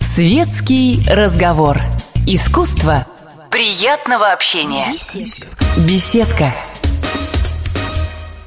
Светский 0.00 1.02
разговор. 1.08 1.78
Искусство 2.26 3.06
приятного 3.50 4.32
общения. 4.32 4.84
Беседка. 5.88 6.52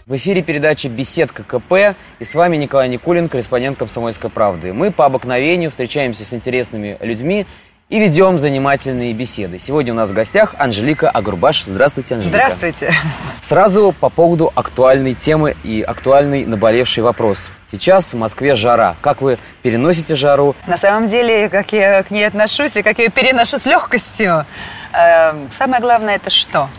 В 0.05 0.15
эфире 0.17 0.43
передача 0.43 0.87
«Беседка 0.87 1.41
КП» 1.41 1.97
и 2.19 2.23
с 2.23 2.35
вами 2.35 2.57
Николай 2.57 2.87
Никулин, 2.89 3.27
корреспондент 3.27 3.79
«Комсомольской 3.79 4.29
правды». 4.29 4.71
Мы 4.71 4.91
по 4.91 5.05
обыкновению 5.05 5.71
встречаемся 5.71 6.25
с 6.25 6.33
интересными 6.35 6.99
людьми 7.01 7.47
и 7.89 7.99
ведем 7.99 8.39
занимательные 8.39 9.13
беседы. 9.13 9.59
Сегодня 9.59 9.93
у 9.93 9.95
нас 9.95 10.09
в 10.09 10.13
гостях 10.13 10.55
Анжелика 10.57 11.09
Агурбаш. 11.09 11.63
Здравствуйте, 11.63 12.15
Анжелика. 12.15 12.37
Здравствуйте. 12.37 12.93
Сразу 13.41 13.93
по 13.99 14.09
поводу 14.09 14.51
актуальной 14.55 15.13
темы 15.13 15.55
и 15.63 15.81
актуальный 15.81 16.45
наболевший 16.45 17.03
вопрос. 17.03 17.49
Сейчас 17.69 18.13
в 18.13 18.17
Москве 18.17 18.55
жара. 18.55 18.95
Как 19.01 19.21
вы 19.21 19.37
переносите 19.61 20.15
жару? 20.15 20.55
На 20.65 20.77
самом 20.77 21.09
деле, 21.09 21.49
как 21.49 21.71
я 21.73 22.03
к 22.03 22.11
ней 22.11 22.25
отношусь 22.25 22.75
и 22.75 22.81
как 22.81 22.97
я 22.99 23.05
ее 23.05 23.09
переношу 23.11 23.57
с 23.57 23.65
легкостью, 23.65 24.45
э, 24.93 25.33
самое 25.57 25.81
главное 25.81 26.15
это 26.15 26.29
что? 26.29 26.69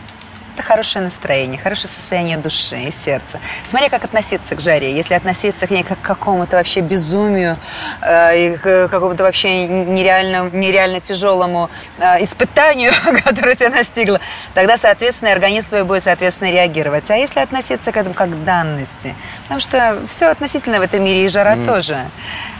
Это 0.54 0.62
хорошее 0.62 1.04
настроение, 1.04 1.60
хорошее 1.60 1.88
состояние 1.88 2.36
души 2.36 2.76
и 2.76 2.92
сердца. 2.92 3.40
Смотри, 3.68 3.88
как 3.88 4.04
относиться 4.04 4.54
к 4.54 4.60
жаре. 4.60 4.94
Если 4.94 5.14
относиться 5.14 5.66
к 5.66 5.70
ней 5.70 5.82
как 5.82 6.00
к 6.00 6.02
какому-то 6.02 6.56
вообще 6.56 6.80
безумию 6.80 7.56
э, 8.00 8.38
и 8.38 8.56
к 8.56 8.86
какому-то 8.88 9.24
вообще 9.24 9.66
нереально, 9.66 10.48
нереально 10.50 11.00
тяжелому 11.00 11.70
э, 11.98 12.22
испытанию, 12.22 12.92
которое 13.24 13.56
тебя 13.56 13.70
настигло, 13.70 14.20
тогда, 14.54 14.78
соответственно, 14.78 15.32
организм 15.32 15.70
твой 15.70 15.82
будет, 15.82 16.04
соответственно, 16.04 16.52
реагировать. 16.52 17.10
А 17.10 17.16
если 17.16 17.40
относиться 17.40 17.90
к 17.90 17.96
этому 17.96 18.14
как 18.14 18.30
к 18.30 18.44
данности? 18.44 19.16
Потому 19.42 19.60
что 19.60 19.98
все 20.08 20.26
относительно 20.26 20.78
в 20.78 20.82
этом 20.82 21.02
мире, 21.02 21.24
и 21.24 21.28
жара 21.28 21.56
mm. 21.56 21.66
тоже. 21.66 21.98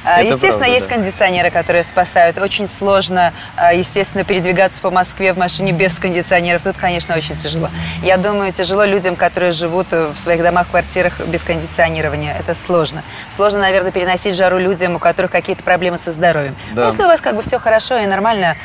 Это 0.04 0.20
естественно, 0.22 0.58
правда, 0.58 0.74
есть 0.74 0.88
да. 0.88 0.94
кондиционеры, 0.96 1.50
которые 1.50 1.82
спасают. 1.82 2.38
Очень 2.38 2.68
сложно, 2.68 3.32
а, 3.56 3.72
естественно, 3.72 4.24
передвигаться 4.24 4.82
по 4.82 4.90
Москве 4.90 5.32
в 5.32 5.38
машине 5.38 5.72
без 5.72 5.98
кондиционеров. 5.98 6.62
Тут, 6.62 6.76
конечно, 6.76 7.16
очень 7.16 7.36
тяжело. 7.36 7.70
Я 8.02 8.16
думаю, 8.16 8.52
тяжело 8.52 8.84
людям, 8.84 9.16
которые 9.16 9.52
живут 9.52 9.90
в 9.90 10.14
своих 10.22 10.42
домах, 10.42 10.68
квартирах 10.68 11.20
без 11.26 11.42
кондиционирования. 11.42 12.36
Это 12.38 12.54
сложно. 12.54 13.02
Сложно, 13.30 13.60
наверное, 13.60 13.92
переносить 13.92 14.34
жару 14.34 14.58
людям, 14.58 14.96
у 14.96 14.98
которых 14.98 15.30
какие-то 15.30 15.62
проблемы 15.62 15.98
со 15.98 16.12
здоровьем. 16.12 16.54
Да. 16.72 16.86
Если 16.86 17.02
у 17.02 17.06
вас 17.06 17.20
как 17.20 17.36
бы 17.36 17.42
все 17.42 17.58
хорошо 17.58 17.98
и 17.98 18.06
нормально, 18.06 18.56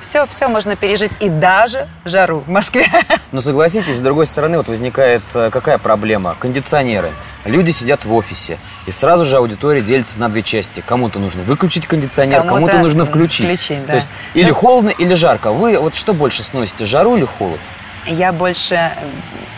все, 0.00 0.26
все 0.26 0.48
можно 0.48 0.76
пережить. 0.76 1.12
И 1.20 1.28
даже 1.28 1.88
жару 2.04 2.40
в 2.46 2.48
Москве. 2.48 2.86
Но 3.32 3.40
согласитесь, 3.40 3.96
с 3.96 4.00
другой 4.00 4.26
стороны, 4.26 4.58
вот 4.58 4.68
возникает 4.68 5.22
э, 5.34 5.50
какая 5.50 5.78
проблема? 5.78 6.36
Кондиционеры. 6.38 7.10
Люди 7.44 7.70
сидят 7.70 8.04
в 8.04 8.12
офисе, 8.12 8.58
и 8.86 8.90
сразу 8.90 9.24
же 9.24 9.36
аудитория 9.36 9.80
делится 9.80 10.18
на 10.18 10.28
две 10.28 10.42
части. 10.42 10.82
Кому-то 10.86 11.18
нужно 11.18 11.42
выключить 11.42 11.86
кондиционер, 11.86 12.42
кому-то, 12.42 12.72
кому 12.72 12.84
нужно 12.84 13.06
включить. 13.06 13.46
включить 13.46 13.80
да. 13.86 13.92
То 13.92 13.94
есть 13.94 14.08
или 14.34 14.50
ну, 14.50 14.54
холодно, 14.54 14.90
или 14.90 15.14
жарко. 15.14 15.52
Вы 15.52 15.78
вот 15.78 15.94
что 15.94 16.12
больше 16.12 16.42
сносите, 16.42 16.84
жару 16.84 17.16
или 17.16 17.24
холод? 17.24 17.60
Я 18.06 18.32
больше, 18.32 18.90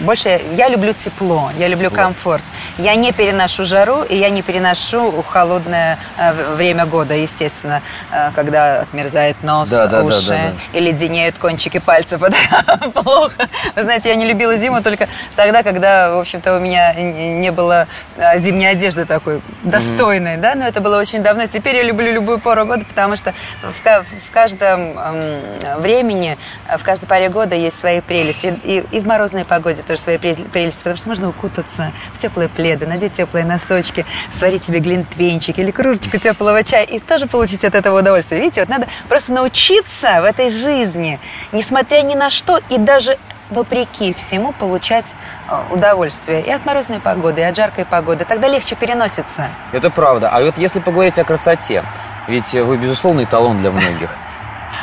больше, 0.00 0.40
я 0.54 0.68
люблю 0.68 0.92
тепло, 0.92 1.50
я 1.58 1.68
люблю 1.68 1.90
тепло. 1.90 2.04
комфорт. 2.04 2.42
Я 2.78 2.94
не 2.96 3.12
переношу 3.12 3.64
жару, 3.64 4.02
и 4.02 4.16
я 4.16 4.30
не 4.30 4.42
переношу 4.42 5.22
холодное 5.22 5.98
э, 6.16 6.54
время 6.54 6.86
года, 6.86 7.14
естественно, 7.14 7.82
э, 8.10 8.30
когда 8.34 8.80
отмерзает 8.80 9.36
нос, 9.42 9.68
да, 9.68 9.86
да, 9.86 10.02
уши, 10.02 10.28
да, 10.28 10.36
да, 10.36 10.52
да. 10.72 10.78
и 10.78 10.82
леденеют 10.82 11.38
кончики 11.38 11.78
пальцев. 11.78 12.22
Это 12.22 12.90
плохо. 12.90 13.48
Вы 13.76 13.82
знаете, 13.82 14.08
я 14.08 14.16
не 14.16 14.26
любила 14.26 14.56
зиму 14.56 14.82
только 14.82 15.08
тогда, 15.36 15.62
когда, 15.62 16.14
в 16.16 16.18
общем-то, 16.18 16.56
у 16.56 16.60
меня 16.60 16.94
не 16.94 17.52
было 17.52 17.86
э, 18.16 18.38
зимней 18.40 18.70
одежды 18.70 19.04
такой 19.04 19.40
достойной, 19.62 20.34
mm-hmm. 20.34 20.40
да, 20.40 20.54
но 20.56 20.66
это 20.66 20.80
было 20.80 20.98
очень 20.98 21.22
давно. 21.22 21.46
Теперь 21.46 21.77
я 21.77 21.82
люблю 21.82 22.12
любую 22.12 22.40
пору 22.40 22.66
года, 22.66 22.84
потому 22.84 23.16
что 23.16 23.32
в, 23.62 23.84
в 23.84 24.30
каждом 24.32 24.94
э, 24.98 25.77
времени, 25.78 26.36
в 26.67 26.83
каждой 26.83 27.06
паре 27.06 27.28
года 27.28 27.55
есть 27.55 27.78
свои 27.78 28.00
прелести 28.00 28.31
прелесть. 28.32 28.64
И, 28.64 28.78
и, 28.78 28.84
и 28.90 29.00
в 29.00 29.06
морозной 29.06 29.44
погоде 29.44 29.82
тоже 29.82 30.00
свои 30.00 30.18
прелести, 30.18 30.78
потому 30.78 30.96
что 30.96 31.08
можно 31.08 31.28
укутаться 31.28 31.92
в 32.14 32.18
теплые 32.18 32.48
пледы, 32.48 32.86
надеть 32.86 33.14
теплые 33.14 33.44
носочки, 33.44 34.04
сварить 34.32 34.64
себе 34.64 34.80
глинтвейнчик 34.80 35.58
или 35.58 35.70
кружечку 35.70 36.18
теплого 36.18 36.64
чая 36.64 36.84
и 36.84 36.98
тоже 36.98 37.26
получить 37.26 37.64
от 37.64 37.74
этого 37.74 38.00
удовольствие. 38.00 38.40
Видите, 38.40 38.60
вот 38.60 38.68
надо 38.68 38.88
просто 39.08 39.32
научиться 39.32 40.20
в 40.20 40.24
этой 40.24 40.50
жизни, 40.50 41.18
несмотря 41.52 42.02
ни 42.02 42.14
на 42.14 42.30
что, 42.30 42.60
и 42.68 42.78
даже 42.78 43.18
вопреки 43.50 44.14
всему 44.14 44.52
получать 44.52 45.04
э, 45.50 45.60
удовольствие 45.70 46.40
и 46.40 46.50
от 46.50 46.64
морозной 46.64 47.00
погоды, 47.00 47.42
и 47.42 47.44
от 47.44 47.54
жаркой 47.54 47.84
погоды. 47.84 48.24
Тогда 48.24 48.48
легче 48.48 48.76
переносится. 48.76 49.48
Это 49.72 49.90
правда. 49.90 50.30
А 50.30 50.42
вот 50.42 50.56
если 50.56 50.80
поговорить 50.80 51.18
о 51.18 51.24
красоте, 51.24 51.84
ведь 52.28 52.54
вы, 52.54 52.78
безусловно, 52.78 53.24
эталон 53.24 53.58
для 53.58 53.70
многих. 53.70 54.16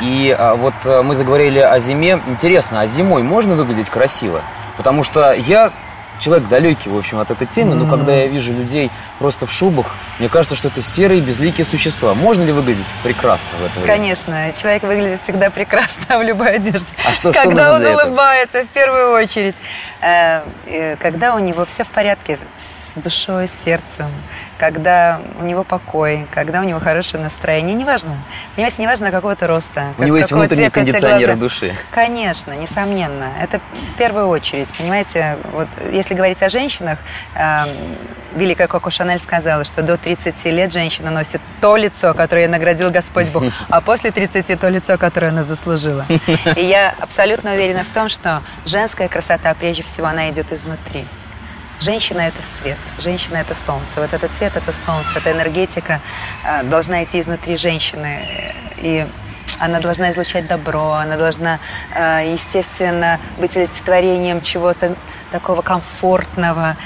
И 0.00 0.34
а, 0.36 0.54
вот 0.54 0.74
а, 0.84 1.02
мы 1.02 1.14
заговорили 1.14 1.58
о 1.58 1.78
зиме. 1.80 2.20
Интересно, 2.26 2.80
а 2.80 2.86
зимой 2.86 3.22
можно 3.22 3.54
выглядеть 3.54 3.90
красиво? 3.90 4.42
Потому 4.76 5.04
что 5.04 5.32
я 5.32 5.72
человек 6.20 6.48
далекий, 6.48 6.90
в 6.90 6.96
общем, 6.96 7.18
от 7.18 7.30
этой 7.30 7.46
темы, 7.46 7.74
но 7.74 7.88
когда 7.88 8.14
я 8.14 8.26
вижу 8.26 8.52
людей 8.52 8.90
просто 9.18 9.46
в 9.46 9.52
шубах, 9.52 9.94
мне 10.18 10.28
кажется, 10.28 10.54
что 10.54 10.68
это 10.68 10.82
серые, 10.82 11.20
безликие 11.20 11.64
существа. 11.64 12.14
Можно 12.14 12.44
ли 12.44 12.52
выглядеть 12.52 12.86
прекрасно 13.02 13.56
в 13.58 13.64
это 13.64 13.80
время? 13.80 13.96
Конечно, 13.96 14.52
человек 14.60 14.82
выглядит 14.82 15.20
всегда 15.24 15.50
прекрасно 15.50 16.18
в 16.18 16.22
любой 16.22 16.56
одежде. 16.56 16.88
А 17.04 17.12
что, 17.12 17.32
когда 17.32 17.62
что 17.62 17.74
он 17.74 17.86
улыбается, 17.86 18.58
этого? 18.58 18.70
в 18.70 18.74
первую 18.74 19.12
очередь, 19.12 19.54
э, 20.02 20.42
э, 20.66 20.96
когда 20.96 21.34
у 21.34 21.38
него 21.38 21.64
все 21.64 21.84
в 21.84 21.88
порядке 21.88 22.38
с 22.94 23.00
душой, 23.00 23.48
с 23.48 23.64
сердцем, 23.64 24.10
когда 24.58 25.20
у 25.40 25.44
него 25.44 25.64
покой, 25.64 26.26
когда 26.32 26.60
у 26.60 26.64
него 26.64 26.80
хорошее 26.80 27.22
настроение, 27.22 27.74
неважно. 27.74 28.16
Понимаете, 28.54 28.82
неважно 28.82 29.10
какого-то 29.10 29.46
роста. 29.46 29.94
У 29.98 30.04
него 30.04 30.16
есть 30.16 30.32
внутренний 30.32 30.70
кондиционер 30.70 31.32
в 31.32 31.38
душе. 31.38 31.74
Конечно, 31.90 32.52
несомненно. 32.52 33.32
Это 33.40 33.58
в 33.58 33.98
первую 33.98 34.28
очередь. 34.28 34.68
Понимаете, 34.76 35.38
вот 35.52 35.68
если 35.92 36.14
говорить 36.14 36.42
о 36.42 36.48
женщинах, 36.48 36.98
э, 37.34 37.64
великая 38.34 38.66
Коко 38.66 38.90
Шанель 38.90 39.18
сказала, 39.18 39.64
что 39.64 39.82
до 39.82 39.96
30 39.96 40.44
лет 40.46 40.72
женщина 40.72 41.10
носит 41.10 41.40
то 41.60 41.76
лицо, 41.76 42.14
которое 42.14 42.48
наградил 42.48 42.90
Господь 42.90 43.28
Бог, 43.28 43.44
а 43.68 43.80
после 43.80 44.10
30 44.10 44.60
то 44.60 44.68
лицо, 44.68 44.98
которое 44.98 45.28
она 45.28 45.44
заслужила. 45.44 46.06
И 46.56 46.64
я 46.64 46.94
абсолютно 46.98 47.52
уверена 47.52 47.84
в 47.84 47.88
том, 47.88 48.08
что 48.08 48.42
женская 48.66 49.08
красота, 49.08 49.54
прежде 49.54 49.82
всего, 49.82 50.06
она 50.06 50.30
идет 50.30 50.52
изнутри. 50.52 51.06
Женщина– 51.80 52.20
это 52.28 52.36
свет, 52.58 52.76
женщина– 52.98 53.36
это 53.38 53.54
солнце. 53.54 54.00
Вот 54.00 54.12
этот 54.12 54.30
свет– 54.36 54.52
это 54.54 54.70
солнце, 54.72 55.18
эта 55.18 55.32
энергетика 55.32 56.00
э, 56.44 56.62
должна 56.64 57.04
идти 57.04 57.20
изнутри 57.20 57.56
женщины. 57.56 58.54
И 58.82 59.06
она 59.58 59.80
должна 59.80 60.10
излучать 60.10 60.46
добро, 60.46 60.92
она 60.92 61.16
должна, 61.16 61.58
э, 61.94 62.32
естественно, 62.34 63.18
быть 63.38 63.56
олицетворением 63.56 64.42
чего-то 64.42 64.94
такого 65.32 65.62
комфортного. 65.62 66.76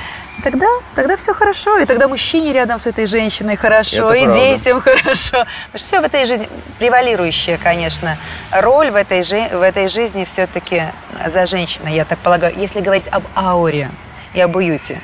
Тогда, 0.44 0.66
тогда 0.94 1.16
все 1.16 1.34
хорошо, 1.34 1.78
и 1.78 1.86
тогда 1.86 2.06
мужчине 2.06 2.52
рядом 2.52 2.78
с 2.78 2.86
этой 2.86 3.06
женщиной 3.06 3.56
хорошо, 3.56 4.10
Это 4.10 4.14
и 4.14 4.24
правда. 4.24 4.40
детям 4.40 4.80
хорошо. 4.84 5.38
Потому 5.38 5.46
что 5.72 5.78
все 5.78 6.00
в 6.00 6.04
этой 6.04 6.24
жизни 6.24 6.48
превалирующая, 6.78 7.58
конечно, 7.58 8.16
роль 8.52 8.92
в 8.92 8.96
этой, 8.96 9.22
в 9.22 9.62
этой 9.62 9.88
жизни 9.88 10.24
все-таки 10.24 10.84
за 11.26 11.46
женщиной, 11.46 11.94
я 11.94 12.04
так 12.04 12.20
полагаю, 12.20 12.54
если 12.56 12.80
говорить 12.80 13.08
об 13.08 13.24
ауре 13.34 13.90
и 14.34 14.40
об 14.40 14.56
уюте. 14.56 15.00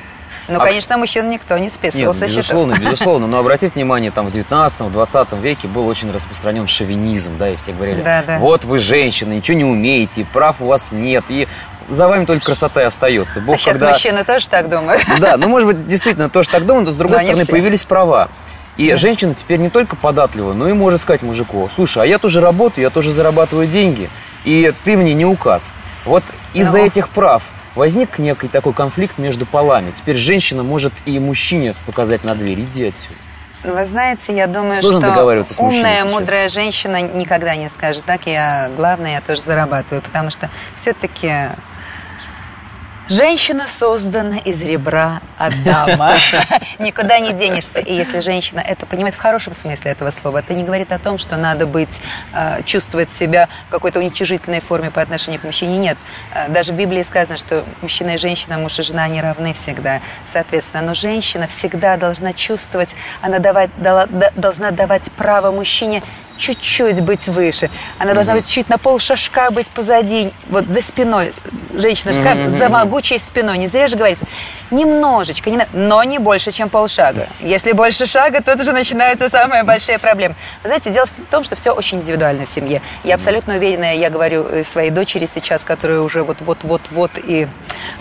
Ну, 0.47 0.59
а 0.59 0.65
конечно, 0.65 0.97
мужчин 0.97 1.29
никто 1.29 1.57
не 1.57 1.69
списывал 1.69 2.13
Нет, 2.13 2.23
безусловно, 2.23 2.73
безусловно. 2.79 3.27
Но 3.27 3.39
обратите 3.39 3.73
внимание, 3.73 4.11
там 4.11 4.27
в 4.29 4.35
19-20 4.35 5.39
веке 5.39 5.67
был 5.67 5.87
очень 5.87 6.11
распространен 6.11 6.67
шовинизм, 6.67 7.37
да, 7.37 7.49
и 7.49 7.55
все 7.55 7.71
говорили, 7.71 8.01
да, 8.01 8.23
да. 8.25 8.37
вот 8.39 8.65
вы 8.65 8.79
женщина, 8.79 9.33
ничего 9.33 9.57
не 9.57 9.63
умеете, 9.63 10.25
прав 10.25 10.61
у 10.61 10.65
вас 10.65 10.91
нет, 10.91 11.25
и 11.29 11.47
за 11.89 12.07
вами 12.07 12.25
только 12.25 12.45
красота 12.45 12.81
и 12.81 12.85
остается. 12.85 13.39
Бог, 13.39 13.55
а 13.55 13.57
сейчас 13.57 13.77
когда... 13.77 13.93
мужчины 13.93 14.23
тоже 14.23 14.49
так 14.49 14.69
думают. 14.69 15.01
Да, 15.19 15.37
ну, 15.37 15.47
может 15.47 15.67
быть, 15.67 15.87
действительно 15.87 16.29
тоже 16.29 16.49
так 16.49 16.65
думают, 16.65 16.87
но 16.87 16.93
с 16.93 16.95
другой 16.95 17.17
но 17.17 17.23
стороны 17.23 17.45
появились 17.45 17.83
права. 17.83 18.29
И 18.77 18.89
да. 18.89 18.97
женщина 18.97 19.35
теперь 19.35 19.59
не 19.59 19.69
только 19.69 19.95
податлива, 19.95 20.53
но 20.53 20.69
и 20.69 20.73
может 20.73 21.01
сказать 21.01 21.21
мужику, 21.21 21.69
слушай, 21.73 22.01
а 22.03 22.05
я 22.05 22.17
тоже 22.17 22.39
работаю, 22.39 22.83
я 22.83 22.89
тоже 22.89 23.11
зарабатываю 23.11 23.67
деньги, 23.67 24.09
и 24.43 24.73
ты 24.83 24.97
мне 24.97 25.13
не 25.13 25.25
указ. 25.25 25.73
Вот 26.05 26.23
из-за 26.53 26.77
но... 26.77 26.85
этих 26.85 27.09
прав 27.09 27.43
возник 27.75 28.19
некий 28.19 28.47
такой 28.47 28.73
конфликт 28.73 29.17
между 29.17 29.45
полами. 29.45 29.91
Теперь 29.91 30.15
женщина 30.15 30.63
может 30.63 30.93
и 31.05 31.19
мужчине 31.19 31.75
показать 31.85 32.23
на 32.23 32.35
дверь, 32.35 32.61
иди 32.61 32.87
отсюда. 32.87 33.15
Вы 33.63 33.85
знаете, 33.85 34.35
я 34.35 34.47
думаю, 34.47 34.75
Сложно 34.75 34.99
что 35.01 35.63
умная, 35.63 36.03
мудрая 36.05 36.49
женщина 36.49 36.99
никогда 37.01 37.55
не 37.55 37.69
скажет 37.69 38.03
так, 38.05 38.25
я 38.25 38.71
главное, 38.75 39.13
я 39.13 39.21
тоже 39.21 39.41
зарабатываю, 39.41 40.01
потому 40.01 40.31
что 40.31 40.49
все-таки 40.75 41.49
Женщина 43.09 43.67
создана 43.67 44.37
из 44.37 44.61
ребра 44.61 45.21
Адама. 45.37 46.15
Никуда 46.79 47.19
не 47.19 47.33
денешься. 47.33 47.79
И 47.79 47.93
если 47.93 48.21
женщина 48.21 48.59
это 48.59 48.85
понимает 48.85 49.15
в 49.15 49.17
хорошем 49.17 49.53
смысле 49.53 49.91
этого 49.91 50.11
слова, 50.11 50.37
это 50.37 50.53
не 50.53 50.63
говорит 50.63 50.91
о 50.91 50.99
том, 50.99 51.17
что 51.17 51.35
надо 51.35 51.65
быть, 51.65 51.99
э, 52.33 52.61
чувствовать 52.63 53.09
себя 53.17 53.49
в 53.67 53.71
какой-то 53.71 53.99
уничижительной 53.99 54.61
форме 54.61 54.91
по 54.91 55.01
отношению 55.01 55.41
к 55.41 55.43
мужчине. 55.43 55.77
Нет. 55.77 55.97
Э, 56.33 56.47
даже 56.47 56.71
в 56.73 56.75
Библии 56.75 57.01
сказано, 57.03 57.37
что 57.37 57.65
мужчина 57.81 58.11
и 58.11 58.17
женщина, 58.17 58.57
муж 58.57 58.79
и 58.79 58.83
жена, 58.83 59.07
не 59.07 59.21
равны 59.21 59.53
всегда. 59.53 59.99
Соответственно, 60.27 60.83
но 60.83 60.93
женщина 60.93 61.47
всегда 61.47 61.97
должна 61.97 62.33
чувствовать, 62.33 62.95
она 63.21 63.39
давать, 63.39 63.71
должна 64.35 64.71
давать 64.71 65.11
право 65.11 65.51
мужчине 65.51 66.01
чуть-чуть 66.41 66.99
быть 67.01 67.27
выше. 67.27 67.69
Она 67.99 68.13
должна 68.13 68.33
быть 68.33 68.49
чуть 68.49 68.67
на 68.67 68.77
пол 68.77 68.99
шажка 68.99 69.51
быть 69.51 69.67
позади, 69.67 70.31
вот 70.49 70.65
за 70.65 70.81
спиной. 70.81 71.33
Женщина 71.73 72.13
же 72.13 72.21
как 72.23 72.49
за 72.57 72.67
могучей 72.67 73.19
спиной. 73.19 73.57
Не 73.57 73.67
зря 73.67 73.87
же 73.87 73.95
говорится. 73.95 74.25
Немножечко, 74.71 75.49
не, 75.49 75.67
но 75.73 76.03
не 76.03 76.17
больше, 76.17 76.51
чем 76.51 76.69
полшага. 76.69 77.27
Если 77.39 77.71
больше 77.71 78.05
шага, 78.05 78.41
то 78.41 78.55
уже 78.55 78.73
начинаются 78.73 79.29
самые 79.29 79.63
большие 79.63 79.99
проблемы. 79.99 80.35
Вы 80.63 80.69
знаете, 80.69 80.89
дело 80.91 81.05
в 81.05 81.29
том, 81.29 81.43
что 81.43 81.55
все 81.55 81.71
очень 81.71 81.99
индивидуально 81.99 82.45
в 82.45 82.49
семье. 82.49 82.81
Я 83.03 83.15
абсолютно 83.15 83.55
уверена, 83.55 83.95
я 83.95 84.09
говорю 84.09 84.45
э, 84.47 84.63
своей 84.63 84.89
дочери 84.89 85.27
сейчас, 85.27 85.63
которая 85.63 86.01
уже 86.01 86.23
вот-вот-вот-вот, 86.23 87.11
и 87.17 87.47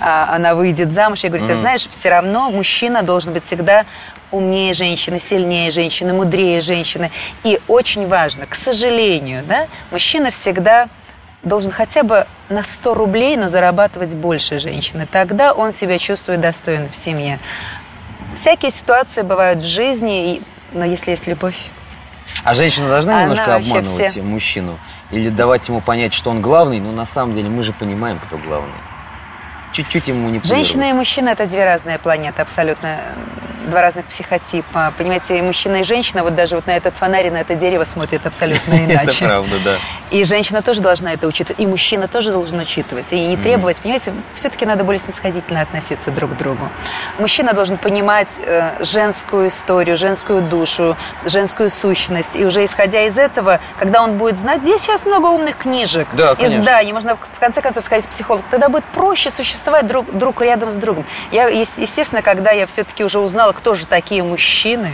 она 0.00 0.54
выйдет 0.54 0.92
замуж, 0.92 1.20
я 1.20 1.30
говорю, 1.30 1.46
ты 1.46 1.56
знаешь, 1.56 1.86
все 1.88 2.10
равно 2.10 2.50
мужчина 2.50 3.02
должен 3.02 3.32
быть 3.32 3.44
всегда 3.44 3.84
умнее 4.30 4.74
женщины, 4.74 5.18
сильнее 5.18 5.70
женщины, 5.70 6.12
мудрее 6.12 6.60
женщины. 6.60 7.10
И 7.42 7.60
очень 7.68 8.06
важно, 8.08 8.46
к 8.46 8.54
сожалению, 8.54 9.44
да, 9.44 9.66
мужчина 9.90 10.30
всегда 10.30 10.88
должен 11.42 11.72
хотя 11.72 12.02
бы 12.02 12.26
на 12.48 12.62
100 12.62 12.94
рублей, 12.94 13.36
но 13.36 13.48
зарабатывать 13.48 14.14
больше 14.14 14.58
женщины. 14.58 15.06
Тогда 15.10 15.52
он 15.52 15.72
себя 15.72 15.98
чувствует 15.98 16.40
достойно 16.40 16.88
в 16.88 16.96
семье. 16.96 17.38
Всякие 18.38 18.70
ситуации 18.70 19.22
бывают 19.22 19.60
в 19.60 19.66
жизни, 19.66 20.42
но 20.72 20.84
если 20.84 21.12
есть 21.12 21.26
любовь... 21.26 21.56
А 22.44 22.54
женщина 22.54 22.88
должна 22.88 23.22
немножко 23.22 23.56
обманывать 23.56 24.10
все... 24.10 24.22
мужчину? 24.22 24.78
Или 25.10 25.30
давать 25.30 25.66
ему 25.68 25.80
понять, 25.80 26.14
что 26.14 26.30
он 26.30 26.40
главный? 26.40 26.78
Но 26.78 26.92
на 26.92 27.04
самом 27.04 27.34
деле 27.34 27.48
мы 27.48 27.62
же 27.62 27.72
понимаем, 27.72 28.18
кто 28.18 28.38
главный. 28.38 28.72
Чуть-чуть 29.72 30.08
ему 30.08 30.28
не 30.31 30.40
Женщина 30.43 30.90
и 30.90 30.93
мужчина– 30.93 31.28
это 31.31 31.46
две 31.46 31.64
разные 31.64 31.99
планеты 31.99 32.43
абсолютно 32.43 32.99
два 33.70 33.82
разных 33.82 34.06
психотипа. 34.06 34.93
Понимаете, 34.99 35.38
и 35.38 35.43
мужчина, 35.43 35.76
и 35.76 35.84
женщина, 35.84 36.22
вот 36.22 36.34
даже 36.34 36.56
вот 36.56 36.67
на 36.67 36.72
этот 36.72 36.96
фонарь, 36.96 37.31
на 37.31 37.38
это 37.38 37.55
дерево 37.55 37.84
смотрят 37.84 38.26
абсолютно 38.26 38.75
иначе. 38.84 39.25
Это 39.25 39.26
правда, 39.26 39.56
да. 39.64 39.76
И 40.11 40.25
женщина 40.25 40.61
тоже 40.61 40.81
должна 40.81 41.12
это 41.12 41.26
учитывать, 41.26 41.61
и 41.61 41.67
мужчина 41.67 42.08
тоже 42.08 42.32
должен 42.32 42.58
учитывать. 42.58 43.06
И 43.12 43.26
не 43.26 43.37
требовать, 43.37 43.78
понимаете, 43.78 44.12
все-таки 44.34 44.67
надо 44.67 44.84
более 44.84 45.00
снисходительно 45.00 45.61
относиться 45.61 46.11
друг 46.11 46.32
к 46.32 46.37
другу. 46.37 46.69
Мужчина 47.19 47.52
должен 47.52 47.78
понимать 47.78 48.28
э, 48.44 48.82
женскую 48.84 49.49
историю, 49.49 49.96
женскую 49.96 50.43
душу, 50.43 50.96
женскую 51.25 51.70
сущность. 51.70 52.34
И 52.34 52.44
уже 52.44 52.64
исходя 52.64 53.06
из 53.06 53.16
этого, 53.16 53.61
когда 53.78 54.02
он 54.02 54.19
будет 54.19 54.37
знать, 54.37 54.62
здесь 54.62 54.82
сейчас 54.82 55.05
много 55.05 55.26
умных 55.26 55.56
книжек, 55.56 56.08
да, 56.12 56.34
изданий, 56.38 56.93
можно 56.93 57.16
в 57.16 57.38
конце 57.38 57.61
концов 57.61 57.84
сказать 57.84 58.06
психолог, 58.08 58.43
тогда 58.50 58.69
будет 58.69 58.84
проще 58.87 59.31
существовать 59.31 59.59
друг, 59.82 60.12
друг 60.16 60.40
рядом 60.42 60.70
с 60.70 60.76
другом. 60.76 61.04
Я, 61.30 61.48
естественно, 61.48 62.22
когда 62.22 62.50
я 62.50 62.66
все-таки 62.66 63.04
уже 63.04 63.18
узнала, 63.18 63.52
кто 63.52 63.74
же 63.74 63.86
такие 63.86 64.22
мужчины, 64.22 64.92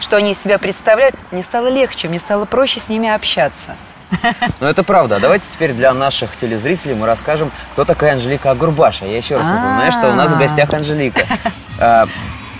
что 0.00 0.16
они 0.16 0.32
из 0.32 0.40
себя 0.40 0.58
представляют, 0.58 1.14
мне 1.30 1.42
стало 1.42 1.68
легче, 1.68 2.08
мне 2.08 2.18
стало 2.18 2.44
проще 2.44 2.80
с 2.80 2.88
ними 2.88 3.08
общаться. 3.08 3.76
Ну, 4.60 4.66
это 4.66 4.82
правда. 4.82 5.18
Давайте 5.20 5.46
теперь 5.52 5.72
для 5.72 5.92
наших 5.92 6.36
телезрителей 6.36 6.94
мы 6.94 7.06
расскажем, 7.06 7.50
кто 7.72 7.84
такая 7.84 8.12
Анжелика 8.12 8.50
Агурбаша. 8.50 9.06
Я 9.06 9.16
еще 9.16 9.36
раз 9.36 9.46
напоминаю, 9.46 9.92
что 9.92 10.08
у 10.08 10.14
нас 10.14 10.32
в 10.32 10.38
гостях 10.38 10.72
Анжелика. 10.72 11.26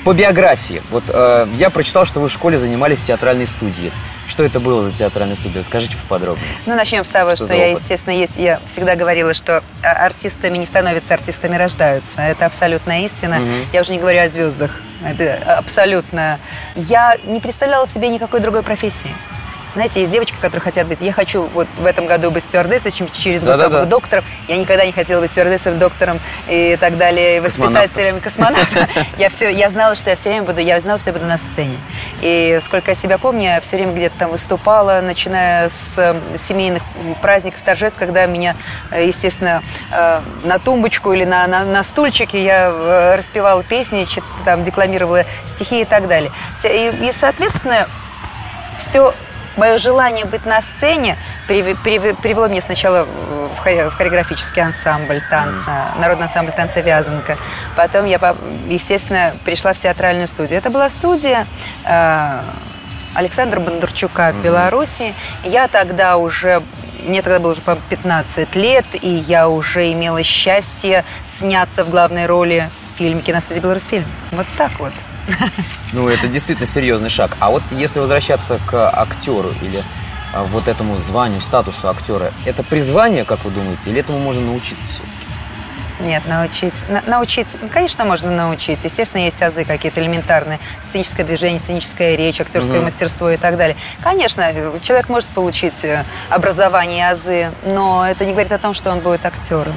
По 0.05 0.13
биографии. 0.13 0.83
Вот 0.91 1.05
э, 1.09 1.49
я 1.57 1.71
прочитал, 1.71 2.05
что 2.05 2.21
вы 2.21 2.29
в 2.29 2.33
школе 2.33 2.59
занимались 2.59 3.01
театральной 3.01 3.47
студией. 3.47 3.91
Что 4.29 4.43
это 4.43 4.61
было 4.61 4.83
за 4.83 4.95
театральная 4.95 5.35
студия? 5.35 5.61
Расскажите 5.61 5.97
поподробнее. 5.97 6.47
Ну, 6.67 6.75
начнем 6.75 7.05
с 7.05 7.09
того, 7.09 7.37
что, 7.37 7.47
что 7.47 7.55
я, 7.55 7.71
естественно, 7.71 8.13
есть. 8.13 8.35
Я 8.37 8.61
всегда 8.71 8.97
говорила, 8.97 9.33
что 9.33 9.63
а, 9.83 10.05
артистами 10.05 10.59
не 10.59 10.67
становятся, 10.67 11.15
артистами 11.15 11.57
рождаются. 11.57 12.21
Это 12.21 12.45
абсолютная 12.45 13.07
истина. 13.07 13.39
Угу. 13.41 13.49
Я 13.73 13.81
уже 13.81 13.93
не 13.93 13.99
говорю 13.99 14.21
о 14.21 14.29
звездах. 14.29 14.73
Это 15.03 15.57
абсолютно. 15.57 16.39
Я 16.75 17.17
не 17.25 17.41
представляла 17.41 17.89
себе 17.89 18.09
никакой 18.09 18.41
другой 18.41 18.63
профессии. 18.63 19.11
Знаете, 19.75 20.01
есть 20.01 20.13
девочки, 20.13 20.37
которые 20.41 20.61
хотят 20.61 20.87
быть... 20.87 21.01
Я 21.01 21.13
хочу 21.13 21.49
вот 21.53 21.67
в 21.79 21.85
этом 21.85 22.07
году 22.07 22.31
быть 22.31 22.45
стюардессой, 22.45 22.93
через 23.13 23.45
год 23.45 23.59
да, 23.59 23.69
да, 23.69 23.85
доктором. 23.85 24.25
Я 24.47 24.57
никогда 24.57 24.87
не 24.87 24.93
хотела 24.93 25.21
быть 25.21 25.33
стюардессой, 25.33 25.75
доктором 25.75 26.21
и 26.49 26.77
так 26.81 26.97
далее, 26.97 27.41
воспитателем, 27.41 28.21
космонавтом. 28.21 28.87
Я, 29.19 29.29
все, 29.29 29.51
я 29.51 29.71
знала, 29.71 29.95
что 29.95 30.11
я 30.11 30.17
все 30.17 30.31
время 30.31 30.45
буду... 30.45 30.61
Я 30.61 30.81
знала, 30.81 30.99
что 30.99 31.11
я 31.11 31.15
буду 31.15 31.27
на 31.27 31.39
сцене. 31.39 31.77
И 32.21 32.61
сколько 32.65 32.91
я 32.91 32.95
себя 32.97 33.19
помню, 33.19 33.45
я 33.45 33.61
все 33.61 33.77
время 33.77 33.93
где-то 33.93 34.19
там 34.19 34.31
выступала, 34.31 35.01
начиная 35.01 35.69
с 35.69 35.99
эм, 35.99 36.21
семейных 36.39 36.83
праздников, 37.23 37.63
торжеств, 37.63 37.99
когда 37.99 38.27
меня, 38.27 38.57
э, 38.91 39.07
естественно, 39.07 39.63
э, 39.93 40.21
на 40.45 40.59
тумбочку 40.59 41.13
или 41.13 41.25
на, 41.25 41.47
на, 41.47 41.65
на 41.65 41.83
стульчике 41.83 42.43
я 42.43 42.71
э, 42.71 43.17
распевала 43.17 43.63
песни, 43.63 44.07
там, 44.45 44.65
декламировала 44.65 45.25
стихи 45.55 45.83
и 45.83 45.85
так 45.85 46.09
далее. 46.09 46.31
И, 46.65 47.09
и 47.09 47.13
соответственно, 47.19 47.89
все 48.79 49.15
мое 49.57 49.79
желание 49.79 50.25
быть 50.25 50.47
на 50.47 50.61
сцене 50.63 51.17
привело 51.47 52.49
меня 52.49 52.63
сначала 52.63 53.07
в 53.55 53.59
хореографический 53.59 54.63
ансамбль 54.63 55.21
танца, 55.31 55.89
народный 55.99 56.27
ансамбль 56.27 56.53
танца 56.53 56.81
«Вязанка». 56.81 57.37
Потом 57.77 58.05
я, 58.05 58.19
естественно, 58.69 59.33
пришла 59.45 59.73
в 59.73 59.79
театральную 59.79 60.29
студию. 60.29 60.59
Это 60.59 60.71
была 60.71 60.89
студия 60.89 61.47
э, 61.85 62.41
Александра 63.15 63.61
Бондарчука 63.61 64.33
в 64.33 64.43
Беларуси. 64.43 65.15
Я 65.45 65.69
тогда 65.69 66.17
уже 66.17 66.63
мне 67.07 67.23
тогда 67.23 67.39
было 67.39 67.53
уже 67.53 67.61
по 67.61 67.77
15 67.77 68.57
лет, 68.57 68.87
и 68.93 69.09
я 69.09 69.49
уже 69.49 69.93
имела 69.93 70.23
счастье 70.23 71.05
сняться 71.39 71.85
в 71.85 71.91
главной 71.91 72.27
роли 72.27 72.71
в 72.95 72.99
фильме 72.99 73.21
«Киностудия 73.21 73.63
Беларусьфильм». 73.63 74.07
Вот 74.33 74.47
так 74.57 74.73
вот. 74.79 74.93
Ну, 75.93 76.09
это 76.09 76.29
действительно 76.29 76.67
серьезный 76.67 77.09
шаг. 77.09 77.37
А 77.41 77.51
вот 77.51 77.63
если 77.71 78.01
возвращаться 78.01 78.59
к 78.67 78.91
актеру 78.91 79.53
или 79.63 79.83
а, 80.33 80.45
вот 80.45 80.69
этому 80.69 80.99
званию, 80.99 81.41
статусу 81.41 81.89
актера, 81.89 82.33
это 82.45 82.63
призвание, 82.63 83.25
как 83.25 83.45
вы 83.45 83.51
думаете, 83.51 83.91
или 83.91 84.01
этому 84.01 84.19
можно 84.19 84.43
научиться 84.43 84.85
все-таки? 84.91 85.25
Нет, 86.01 86.27
научить. 86.27 86.75
На, 86.89 87.03
научить, 87.07 87.57
конечно, 87.73 88.05
можно 88.05 88.31
научить. 88.31 88.83
Естественно, 88.85 89.23
есть 89.23 89.41
азы 89.41 89.65
какие-то 89.65 90.01
элементарные. 90.01 90.59
Сценическое 90.89 91.25
движение, 91.25 91.61
сценическая 91.61 92.17
речь, 92.17 92.41
актерское 92.41 92.79
угу. 92.79 92.85
мастерство 92.85 93.31
и 93.31 93.37
так 93.37 93.57
далее. 93.57 93.77
Конечно, 94.03 94.53
человек 94.83 95.09
может 95.09 95.29
получить 95.29 95.85
э, 95.85 96.05
образование 96.31 96.99
и 96.99 97.13
азы, 97.13 97.53
но 97.65 98.07
это 98.09 98.25
не 98.27 98.33
говорит 98.33 98.53
о 98.53 98.59
том, 98.59 98.75
что 98.75 98.91
он 98.91 99.01
будет 99.01 99.25
актером. 99.25 99.75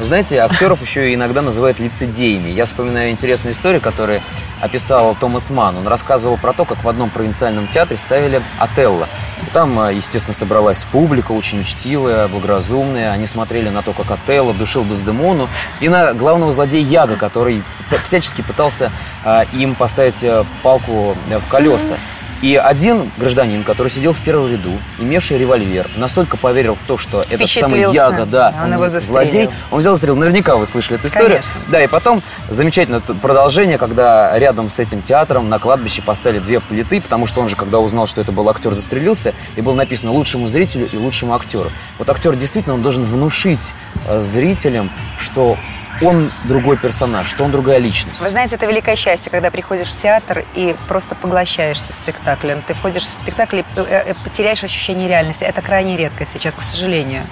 Знаете, 0.00 0.38
актеров 0.38 0.80
еще 0.80 1.12
иногда 1.14 1.42
называют 1.42 1.78
лицедеями. 1.78 2.48
Я 2.48 2.64
вспоминаю 2.64 3.10
интересную 3.10 3.52
историю, 3.52 3.80
которую 3.80 4.22
описал 4.60 5.14
Томас 5.14 5.50
Ман. 5.50 5.76
Он 5.76 5.86
рассказывал 5.86 6.38
про 6.38 6.52
то, 6.52 6.64
как 6.64 6.82
в 6.82 6.88
одном 6.88 7.10
провинциальном 7.10 7.66
театре 7.68 7.98
ставили 7.98 8.40
Отелло. 8.58 9.06
И 9.42 9.50
там, 9.52 9.78
э, 9.80 9.94
естественно, 9.94 10.34
собралась 10.34 10.84
публика, 10.84 11.32
очень 11.32 11.60
учтивая, 11.60 12.26
благоразумная. 12.28 13.12
Они 13.12 13.26
смотрели 13.26 13.68
на 13.68 13.82
то, 13.82 13.92
как 13.92 14.10
Отелло 14.10 14.54
душил 14.54 14.84
Дездемону, 14.84 15.48
и 15.80 15.88
на 15.88 16.14
главного 16.14 16.52
злодея 16.52 16.84
Яга, 16.84 17.16
который 17.16 17.62
всячески 18.02 18.40
пытался 18.40 18.90
э, 19.24 19.44
им 19.52 19.74
поставить 19.74 20.24
э, 20.24 20.44
палку 20.62 21.16
в 21.28 21.50
колеса. 21.50 21.94
И 22.42 22.56
один 22.56 23.10
гражданин, 23.18 23.62
который 23.62 23.88
сидел 23.88 24.12
в 24.12 24.20
первом 24.20 24.50
ряду, 24.50 24.72
имевший 24.98 25.38
револьвер, 25.38 25.88
настолько 25.96 26.36
поверил 26.36 26.74
в 26.74 26.82
то, 26.82 26.98
что 26.98 27.24
этот 27.30 27.48
самый 27.48 27.80
Яга, 27.92 28.26
да, 28.26 28.52
он, 28.64 28.72
он 28.72 28.90
злодей, 29.00 29.48
он 29.70 29.78
взял 29.78 29.94
застрелил. 29.94 30.16
Наверняка 30.16 30.56
вы 30.56 30.66
слышали 30.66 30.98
эту 30.98 31.06
историю. 31.06 31.28
Конечно. 31.28 31.52
Да, 31.68 31.82
и 31.82 31.86
потом 31.86 32.20
замечательное 32.48 33.00
продолжение, 33.00 33.78
когда 33.78 34.36
рядом 34.36 34.68
с 34.68 34.80
этим 34.80 35.02
театром 35.02 35.48
на 35.48 35.60
кладбище 35.60 36.02
поставили 36.02 36.40
две 36.40 36.58
плиты, 36.58 37.00
потому 37.00 37.26
что 37.26 37.40
он 37.40 37.46
же, 37.46 37.54
когда 37.54 37.78
узнал, 37.78 38.08
что 38.08 38.20
это 38.20 38.32
был 38.32 38.48
актер, 38.48 38.74
застрелился, 38.74 39.34
и 39.54 39.60
было 39.60 39.74
написано 39.74 40.10
лучшему 40.10 40.48
зрителю 40.48 40.88
и 40.92 40.96
лучшему 40.96 41.34
актеру. 41.34 41.70
Вот 41.98 42.10
актер 42.10 42.34
действительно, 42.34 42.74
он 42.74 42.82
должен 42.82 43.04
внушить 43.04 43.72
э, 44.08 44.18
зрителям, 44.18 44.90
что 45.16 45.56
он 46.02 46.32
другой 46.44 46.76
персонаж, 46.76 47.28
что 47.28 47.44
он 47.44 47.50
другая 47.50 47.78
личность. 47.78 48.20
Вы 48.20 48.28
знаете, 48.28 48.56
это 48.56 48.66
великое 48.66 48.96
счастье, 48.96 49.30
когда 49.30 49.50
приходишь 49.50 49.88
в 49.88 50.00
театр 50.00 50.44
и 50.54 50.74
просто 50.88 51.14
поглощаешься 51.14 51.92
спектаклем. 51.92 52.62
Ты 52.66 52.74
входишь 52.74 53.04
в 53.04 53.10
спектакль 53.10 53.58
и 53.58 53.64
э, 53.76 53.82
э, 54.10 54.14
потеряешь 54.24 54.64
ощущение 54.64 55.08
реальности. 55.08 55.44
Это 55.44 55.62
крайне 55.62 55.96
редко 55.96 56.26
сейчас, 56.26 56.54
к 56.54 56.62
сожалению. 56.62 57.22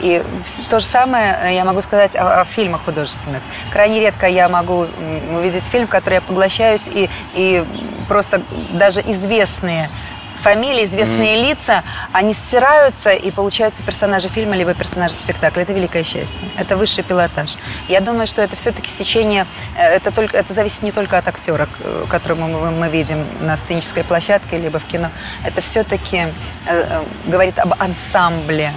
И 0.00 0.22
то 0.70 0.78
же 0.78 0.86
самое 0.86 1.38
э, 1.42 1.54
я 1.54 1.64
могу 1.64 1.80
сказать 1.80 2.16
о, 2.16 2.40
о 2.40 2.44
фильмах 2.44 2.84
художественных. 2.84 3.42
Крайне 3.72 4.00
редко 4.00 4.26
я 4.26 4.48
могу 4.48 4.86
увидеть 5.34 5.64
фильм, 5.64 5.86
в 5.86 5.90
который 5.90 6.14
я 6.14 6.20
поглощаюсь, 6.20 6.88
и, 6.88 7.08
и 7.34 7.64
просто 8.08 8.42
даже 8.72 9.00
известные 9.00 9.88
фамилии, 10.42 10.84
известные 10.84 11.36
mm. 11.36 11.48
лица, 11.48 11.84
они 12.12 12.34
стираются, 12.34 13.10
и 13.10 13.30
получаются 13.30 13.82
персонажи 13.82 14.28
фильма, 14.28 14.56
либо 14.56 14.74
персонажи 14.74 15.14
спектакля. 15.14 15.62
Это 15.62 15.72
великое 15.72 16.04
счастье. 16.04 16.48
Это 16.58 16.76
высший 16.76 17.04
пилотаж. 17.04 17.56
Я 17.88 18.00
думаю, 18.00 18.26
что 18.26 18.42
это 18.42 18.56
все-таки 18.56 18.88
стечение, 18.88 19.46
э, 19.76 19.82
это, 19.82 20.10
только, 20.10 20.36
это 20.36 20.52
зависит 20.52 20.82
не 20.82 20.92
только 20.92 21.18
от 21.18 21.28
актера, 21.28 21.68
которого 22.08 22.46
мы, 22.46 22.70
мы 22.70 22.88
видим 22.88 23.24
на 23.40 23.56
сценической 23.56 24.04
площадке, 24.04 24.58
либо 24.58 24.78
в 24.78 24.84
кино. 24.84 25.08
Это 25.44 25.60
все-таки 25.60 26.16
э, 26.18 26.26
э, 26.66 27.02
говорит 27.26 27.58
об 27.58 27.74
ансамбле 27.78 28.72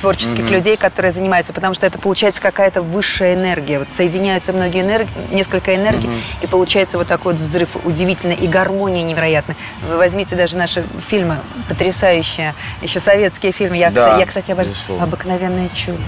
творческих 0.00 0.44
mm-hmm. 0.44 0.50
людей, 0.50 0.76
которые 0.76 1.12
занимаются, 1.12 1.52
потому 1.52 1.74
что 1.74 1.86
это 1.86 1.98
получается 1.98 2.40
какая-то 2.40 2.82
высшая 2.82 3.34
энергия. 3.34 3.78
Вот 3.78 3.88
соединяются 3.90 4.52
многие 4.52 4.82
энергии, 4.82 5.10
несколько 5.30 5.74
энергий, 5.74 6.08
mm-hmm. 6.08 6.42
и 6.42 6.46
получается 6.46 6.98
вот 6.98 7.06
такой 7.06 7.32
вот 7.32 7.42
взрыв 7.42 7.76
удивительный 7.84 8.34
и 8.34 8.46
гармония 8.46 9.02
невероятная. 9.02 9.56
Вы 9.88 9.96
возьмите 9.96 10.36
даже 10.36 10.56
наши 10.56 10.84
фильмы 11.08 11.38
потрясающие, 11.68 12.54
еще 12.82 13.00
советские 13.00 13.52
фильмы. 13.52 13.76
Я, 13.76 13.90
да, 13.90 14.18
я 14.18 14.26
кстати, 14.26 14.50
обожаю 14.50 14.74
«Обыкновенное 15.00 15.68
чудо». 15.74 16.02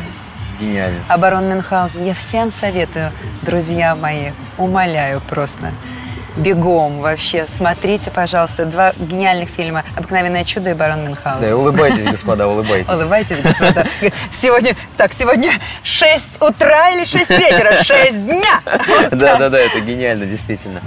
Гениально. 0.61 1.01
Оборон 1.09 1.49
Мюнхгаузен. 1.49 2.05
Я 2.05 2.15
всем 2.15 2.51
советую, 2.51 3.13
друзья 3.43 3.95
мои, 3.97 4.33
умоляю 4.59 5.23
просто 5.23 5.73
бегом 6.37 7.01
вообще. 7.01 7.47
Смотрите, 7.53 8.11
пожалуйста, 8.11 8.65
два 8.65 8.93
гениальных 8.99 9.49
фильма 9.49 9.85
«Обыкновенное 9.97 10.45
чудо» 10.45 10.71
и 10.71 10.75
«Барон 10.75 11.05
Мюнхгаузен». 11.05 11.49
Да, 11.49 11.57
улыбайтесь, 11.57 12.05
господа, 12.11 12.47
улыбайтесь. 12.47 12.91
Улыбайтесь, 12.91 13.37
господа. 13.43 13.87
Сегодня, 14.43 14.77
так, 14.97 15.13
сегодня 15.13 15.53
6 15.83 16.43
утра 16.43 16.91
или 16.91 17.05
6 17.05 17.31
вечера? 17.31 17.75
6 17.75 18.27
дня! 18.27 18.61
Да, 19.11 19.37
да, 19.37 19.49
да, 19.49 19.59
это 19.59 19.81
гениально, 19.81 20.27
действительно. 20.27 20.81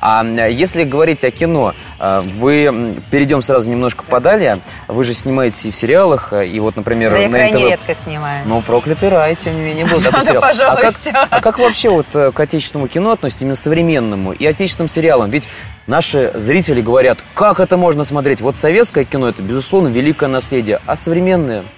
А 0.00 0.24
если 0.24 0.84
говорить 0.84 1.24
о 1.24 1.30
кино, 1.30 1.74
а, 1.98 2.20
вы 2.22 2.96
перейдем 3.12 3.42
сразу 3.42 3.70
немножко 3.70 4.02
подали. 4.02 4.58
Вы 4.88 5.04
же 5.04 5.14
снимаетесь 5.14 5.66
и 5.66 5.70
в 5.70 5.76
сериалах, 5.76 6.32
и 6.32 6.58
вот, 6.58 6.74
например, 6.74 7.12
да, 7.12 7.18
я 7.18 7.28
на 7.28 7.46
НТВ... 7.46 7.60
редко 7.60 7.94
снимаю. 7.94 8.42
Ну, 8.44 8.60
«Проклятый 8.60 9.08
рай», 9.08 9.36
тем 9.36 9.54
не 9.54 9.62
менее, 9.62 9.86
был 9.86 10.00
такой 10.02 10.22
сериал. 10.22 10.40
Пожалуй, 10.40 10.80
а 10.80 10.82
как, 10.82 10.98
все. 10.98 11.10
а 11.12 11.40
как 11.40 11.58
вообще 11.60 11.90
вот 11.90 12.06
э, 12.14 12.32
к 12.32 12.40
отечественному 12.40 12.88
кино 12.88 13.12
относитесь, 13.12 13.42
именно 13.42 13.54
современному, 13.54 14.32
и 14.32 14.44
отечественным 14.82 14.88
сериалам? 14.88 15.30
Ведь 15.30 15.48
наши 15.86 16.32
зрители 16.34 16.80
говорят, 16.80 17.18
как 17.34 17.60
это 17.60 17.76
можно 17.76 18.04
смотреть? 18.04 18.40
Вот 18.40 18.56
советское 18.56 19.04
кино– 19.04 19.28
это, 19.30 19.42
безусловно, 19.42 19.88
великое 19.88 20.28
наследие, 20.28 20.80
а 20.86 20.96
современное– 20.96 21.64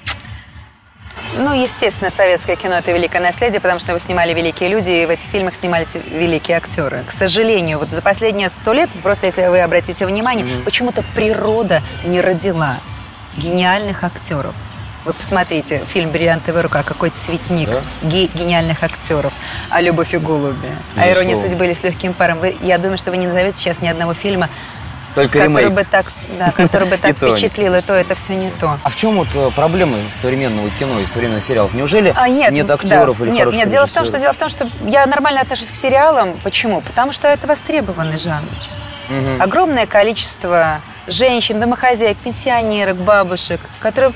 ну, 1.37 1.53
естественно, 1.53 2.13
советское 2.13 2.55
кино– 2.55 2.75
это 2.79 2.93
великое 2.93 3.21
наследие, 3.21 3.61
потому 3.61 3.81
что 3.81 3.91
его 3.91 3.99
снимали 3.99 4.33
великие 4.33 4.69
люди, 4.69 4.91
и 4.91 5.05
в 5.07 5.11
этих 5.11 5.25
фильмах 5.25 5.55
снимались 5.57 5.89
великие 5.95 6.57
актеры. 6.57 7.03
К 7.09 7.11
сожалению, 7.11 7.81
вот 7.81 7.89
за 7.89 8.03
последние 8.03 8.51
сто 8.51 8.73
лет, 8.73 8.89
просто 9.03 9.27
если 9.27 9.49
вы 9.49 9.59
обратите 9.61 10.07
внимание, 10.07 10.47
mm-hmm. 10.47 10.63
почему-то 10.63 11.03
природа 11.17 11.83
не 12.05 12.21
родила 12.21 12.77
гениальных 13.37 14.05
актеров. 14.05 14.55
Вы 15.05 15.13
посмотрите 15.13 15.85
фильм 15.87 16.11
«Бриллиантовая 16.11 16.63
рука», 16.63 16.83
какой 16.83 17.11
цветник 17.11 17.69
да? 17.69 17.83
гениальных 18.03 18.83
актеров. 18.83 19.33
А 19.69 19.83
«Любовь 19.83 20.15
и 20.15 20.17
голуби», 20.19 20.71
а 20.97 21.11
«Ирония 21.11 21.37
судьбы» 21.37 21.67
или 21.67 21.75
«С 21.75 21.83
легким 21.83 22.15
паром». 22.15 22.39
Вы, 22.39 22.57
я 22.63 22.79
думаю, 22.79 22.97
что 22.97 23.11
вы 23.11 23.19
не 23.19 23.27
назовете 23.27 23.59
сейчас 23.59 23.81
ни 23.81 23.89
одного 23.89 24.15
фильма, 24.15 24.49
только 25.15 25.39
который 25.39 25.65
ремейк. 25.65 25.73
бы 25.73 25.85
так, 25.85 26.13
да, 26.39 26.51
который 26.51 26.89
бы 26.89 26.97
так 27.01 27.17
впечатлил, 27.17 27.75
и 27.75 27.81
то 27.83 27.93
это 27.93 28.15
все 28.15 28.35
не 28.35 28.51
то. 28.51 28.79
А 28.83 28.89
в 28.89 28.97
чем 28.97 29.17
вот 29.17 29.29
э, 29.35 29.51
проблемы 29.55 30.09
современного 30.09 30.71
кино 30.71 30.99
и 31.01 31.07
современных 31.07 31.43
сериалов? 31.43 31.75
Неужели 31.75 32.13
а, 32.17 32.27
нет, 32.29 32.51
нет 32.51 32.71
актеров 32.71 33.19
да, 33.19 33.25
или 33.25 33.31
нет, 33.31 33.41
хороших 33.41 33.61
Нет, 33.61 33.71
дело 33.71 33.87
в 33.87 33.93
том, 33.93 34.05
что 34.07 34.19
дело 34.19 34.33
в 34.33 34.37
том, 34.37 34.49
что 34.49 34.69
я 34.87 35.07
нормально 35.07 35.43
отношусь 35.43 35.71
к 35.71 35.75
сериалам. 35.75 36.35
Почему? 36.43 36.81
Потому 36.81 37.13
что 37.13 37.29
это 37.29 37.47
востребованный 37.47 38.19
жанр. 38.19 38.49
Угу. 39.11 39.43
Огромное 39.43 39.87
количество 39.87 40.81
женщин, 41.07 41.61
домохозяек, 41.61 42.17
пенсионерок, 42.19 42.97
бабушек, 42.97 43.61
которым 43.81 44.15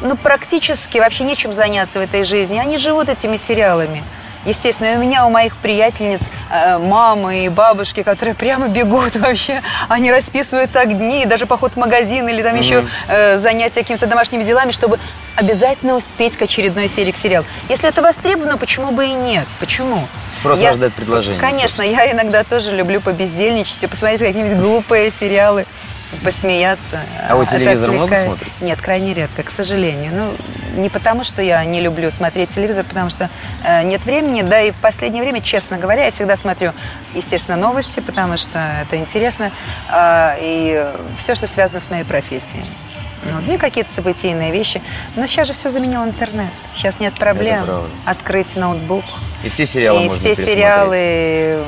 ну, 0.00 0.16
практически 0.16 0.98
вообще 0.98 1.24
нечем 1.24 1.52
заняться 1.52 1.98
в 1.98 2.02
этой 2.02 2.24
жизни. 2.24 2.58
Они 2.58 2.78
живут 2.78 3.08
этими 3.08 3.36
сериалами. 3.36 4.02
Естественно, 4.46 4.94
и 4.94 4.96
у 4.96 4.98
меня, 4.98 5.26
у 5.26 5.30
моих 5.30 5.54
приятельниц, 5.56 6.22
э, 6.50 6.78
мамы 6.78 7.44
и 7.44 7.48
бабушки, 7.50 8.02
которые 8.02 8.34
прямо 8.34 8.68
бегут 8.68 9.16
вообще, 9.16 9.60
они 9.88 10.10
расписывают 10.10 10.70
так 10.70 10.96
дни, 10.96 11.26
даже 11.26 11.44
поход 11.44 11.72
в 11.72 11.76
магазин 11.76 12.26
или 12.26 12.42
там 12.42 12.54
mm-hmm. 12.54 12.58
еще 12.58 12.86
э, 13.08 13.38
занятия 13.38 13.80
какими-то 13.80 14.06
домашними 14.06 14.42
делами, 14.42 14.70
чтобы 14.70 14.98
обязательно 15.36 15.94
успеть 15.94 16.38
к 16.38 16.42
очередной 16.42 16.88
серии 16.88 17.12
к 17.12 17.18
сериалу. 17.18 17.44
Если 17.68 17.86
это 17.86 18.00
востребовано, 18.00 18.56
почему 18.56 18.92
бы 18.92 19.06
и 19.06 19.12
нет? 19.12 19.46
Почему? 19.58 20.08
Спрос 20.32 20.58
я, 20.58 20.68
рождает 20.68 20.94
предложение. 20.94 21.38
Конечно, 21.38 21.84
собственно. 21.84 22.06
я 22.06 22.12
иногда 22.12 22.42
тоже 22.42 22.74
люблю 22.74 23.02
побездельничать 23.02 23.84
и 23.84 23.86
посмотреть 23.86 24.20
какие-нибудь 24.20 24.58
глупые 24.58 25.12
сериалы 25.20 25.66
посмеяться. 26.24 27.00
А 27.28 27.36
вы 27.36 27.46
телевизор 27.46 27.90
много 27.90 28.16
смотрите? 28.16 28.64
Нет, 28.64 28.80
крайне 28.80 29.14
редко, 29.14 29.42
к 29.42 29.50
сожалению. 29.50 30.12
Ну, 30.14 30.80
не 30.80 30.88
потому, 30.88 31.24
что 31.24 31.42
я 31.42 31.64
не 31.64 31.80
люблю 31.80 32.10
смотреть 32.10 32.50
телевизор, 32.50 32.84
потому 32.84 33.10
что 33.10 33.28
э, 33.64 33.82
нет 33.84 34.04
времени, 34.04 34.42
да 34.42 34.60
и 34.60 34.70
в 34.70 34.76
последнее 34.76 35.22
время, 35.22 35.40
честно 35.40 35.78
говоря, 35.78 36.04
я 36.04 36.10
всегда 36.10 36.36
смотрю, 36.36 36.72
естественно, 37.14 37.56
новости, 37.56 38.00
потому 38.00 38.36
что 38.36 38.58
это 38.82 38.96
интересно, 38.96 39.50
э, 39.90 40.36
и 40.40 40.86
все, 41.18 41.34
что 41.34 41.46
связано 41.46 41.80
с 41.80 41.90
моей 41.90 42.04
профессией. 42.04 42.64
Ну, 43.24 43.54
и 43.54 43.58
какие-то 43.58 43.92
событийные 43.92 44.52
вещи. 44.52 44.80
Но 45.16 45.26
сейчас 45.26 45.46
же 45.46 45.52
все 45.52 45.70
заменил 45.70 46.04
интернет. 46.04 46.50
Сейчас 46.74 47.00
нет 47.00 47.14
проблем 47.14 47.66
открыть 48.04 48.56
ноутбук. 48.56 49.04
И 49.44 49.48
все 49.48 49.66
сериалы 49.66 50.04
и 50.04 50.08
можно 50.08 50.18
все 50.18 50.34
сериалы 50.36 51.64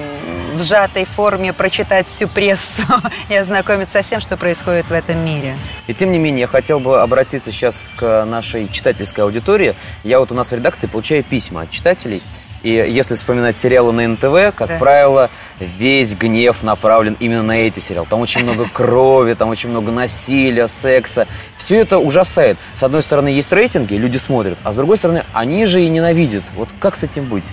в 0.54 0.62
сжатой 0.62 1.04
форме 1.04 1.52
прочитать 1.52 2.06
всю 2.06 2.28
прессу 2.28 2.84
и 3.28 3.34
ознакомиться 3.34 3.94
со 3.94 4.02
всем, 4.02 4.20
что 4.20 4.36
происходит 4.36 4.86
в 4.86 4.92
этом 4.92 5.24
мире. 5.24 5.56
И 5.86 5.94
тем 5.94 6.12
не 6.12 6.18
менее, 6.18 6.42
я 6.42 6.46
хотел 6.46 6.80
бы 6.80 7.00
обратиться 7.00 7.50
сейчас 7.50 7.88
к 7.96 8.24
нашей 8.24 8.68
читательской 8.68 9.24
аудитории. 9.24 9.74
Я 10.04 10.20
вот 10.20 10.32
у 10.32 10.34
нас 10.34 10.50
в 10.50 10.54
редакции 10.54 10.86
получаю 10.86 11.24
письма 11.24 11.62
от 11.62 11.70
читателей. 11.70 12.22
И 12.62 12.70
если 12.70 13.14
вспоминать 13.14 13.56
сериалы 13.56 13.92
на 13.92 14.06
НТВ, 14.06 14.54
как 14.56 14.68
да. 14.68 14.78
правило, 14.78 15.30
весь 15.58 16.14
гнев 16.14 16.62
направлен 16.62 17.16
именно 17.18 17.42
на 17.42 17.58
эти 17.58 17.80
сериалы. 17.80 18.06
Там 18.08 18.20
очень 18.20 18.42
много 18.42 18.68
крови, 18.68 19.34
там 19.34 19.48
очень 19.48 19.70
много 19.70 19.90
насилия, 19.90 20.68
секса. 20.68 21.26
Все 21.56 21.80
это 21.80 21.98
ужасает. 21.98 22.58
С 22.74 22.82
одной 22.82 23.02
стороны, 23.02 23.28
есть 23.28 23.52
рейтинги, 23.52 23.94
люди 23.94 24.16
смотрят, 24.16 24.58
а 24.62 24.72
с 24.72 24.76
другой 24.76 24.96
стороны, 24.96 25.24
они 25.32 25.66
же 25.66 25.82
и 25.82 25.88
ненавидят. 25.88 26.44
Вот 26.54 26.68
как 26.78 26.96
с 26.96 27.02
этим 27.02 27.24
быть? 27.24 27.46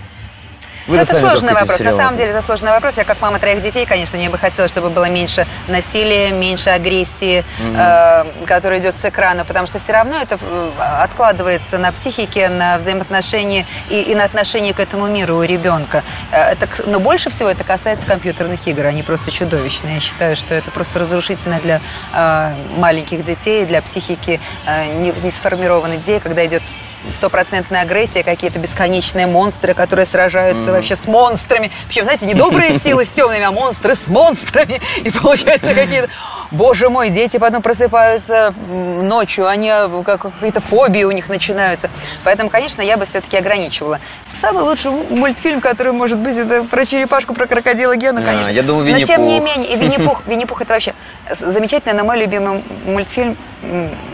Вы 0.90 0.98
это 0.98 1.16
сложный 1.16 1.54
вопрос. 1.54 1.80
На 1.80 1.92
самом 1.92 2.18
деле 2.18 2.32
это 2.32 2.42
сложный 2.42 2.72
вопрос. 2.72 2.98
Я 2.98 3.04
как 3.04 3.22
мама 3.22 3.40
троих 3.40 3.62
детей, 3.62 3.86
конечно, 3.86 4.18
мне 4.18 4.30
бы 4.30 4.40
хотелось, 4.40 4.72
чтобы 4.72 4.90
было 4.90 5.08
меньше 5.08 5.46
насилия, 5.68 6.32
меньше 6.32 6.72
агрессии, 6.72 7.46
угу. 7.60 7.76
э, 7.78 8.26
которая 8.48 8.80
идет 8.80 8.96
с 8.96 9.06
экрана, 9.06 9.46
потому 9.46 9.68
что 9.68 9.78
все 9.78 9.94
равно 9.94 10.20
это 10.20 10.40
э, 10.42 10.70
откладывается 10.80 11.78
на 11.78 11.92
психике, 11.92 12.50
на 12.50 12.80
взаимоотношении 12.80 13.68
и, 13.90 14.02
и 14.02 14.16
на 14.16 14.24
отношении 14.24 14.72
к 14.72 14.80
этому 14.80 15.08
миру 15.08 15.38
у 15.38 15.44
ребенка. 15.44 16.04
Э, 16.32 16.54
это, 16.54 16.68
но 16.88 17.00
больше 17.00 17.30
всего 17.30 17.50
это 17.50 17.64
касается 17.64 18.08
компьютерных 18.08 18.66
игр. 18.68 18.88
Они 18.88 19.04
просто 19.04 19.30
чудовищные. 19.30 19.96
Я 19.96 20.00
считаю, 20.00 20.36
что 20.36 20.56
это 20.56 20.72
просто 20.72 20.98
разрушительно 20.98 21.60
для 21.60 21.82
э, 22.14 22.54
маленьких 22.78 23.24
детей, 23.24 23.66
для 23.66 23.84
психики 23.84 24.40
э, 24.66 24.86
не, 24.96 25.14
не 25.24 25.30
сформированных 25.30 26.00
детей, 26.00 26.20
когда 26.20 26.44
идет 26.46 26.64
стопроцентная 27.12 27.82
агрессия, 27.82 28.24
какие-то 28.24 28.60
бесконечные 28.60 29.28
монстры, 29.28 29.74
которые 29.74 30.06
сражаются 30.06 30.70
mm-hmm. 30.70 30.72
вообще 30.72 30.96
с 30.96 31.08
монстрами. 31.08 31.72
Причем, 31.88 32.04
знаете, 32.04 32.26
не 32.26 32.34
добрые 32.34 32.74
силы 32.80 33.06
с 33.06 33.10
темными, 33.10 33.44
а 33.44 33.52
монстры 33.52 33.96
с 33.96 34.08
монстрами. 34.08 34.80
И 35.04 35.10
получается 35.10 35.74
какие-то... 35.74 36.10
Боже 36.52 36.90
мой, 36.90 37.10
дети 37.10 37.38
потом 37.38 37.62
просыпаются 37.62 38.54
ночью, 38.68 39.48
они 39.48 39.70
а, 39.70 40.04
как 40.04 40.22
какие-то 40.22 40.60
фобии 40.60 41.04
у 41.04 41.12
них 41.12 41.30
начинаются. 41.30 41.90
Поэтому, 42.24 42.50
конечно, 42.50 42.82
я 42.82 42.98
бы 42.98 43.06
все-таки 43.06 43.38
ограничивала. 43.38 44.00
Самый 44.34 44.64
лучший 44.64 44.92
мультфильм, 44.92 45.62
который 45.62 45.94
может 45.94 46.18
быть, 46.18 46.38
это 46.38 46.64
про 46.64 46.86
черепашку, 46.86 47.34
про 47.34 47.46
крокодила 47.48 47.96
Гена, 47.96 48.22
а, 48.22 48.26
конечно. 48.26 48.52
А, 48.52 48.56
я 48.56 48.64
думаю, 48.64 48.86
Винни-Пух. 48.86 49.10
Но 49.10 49.16
тем 49.16 49.28
не 49.28 49.40
менее, 49.40 49.74
и 49.74 49.78
Винни-Пух, 49.78 50.24
Винни-Пух 50.28 50.62
это 50.62 50.74
вообще 50.74 50.94
замечательный, 51.40 51.94
но 51.94 52.04
мой 52.04 52.18
любимый 52.18 52.64
мультфильм, 52.86 53.38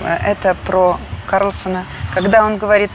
это 0.05 0.55
про 0.65 0.99
Карлсона, 1.25 1.86
когда 2.13 2.46
он 2.46 2.58
говорит, 2.58 2.91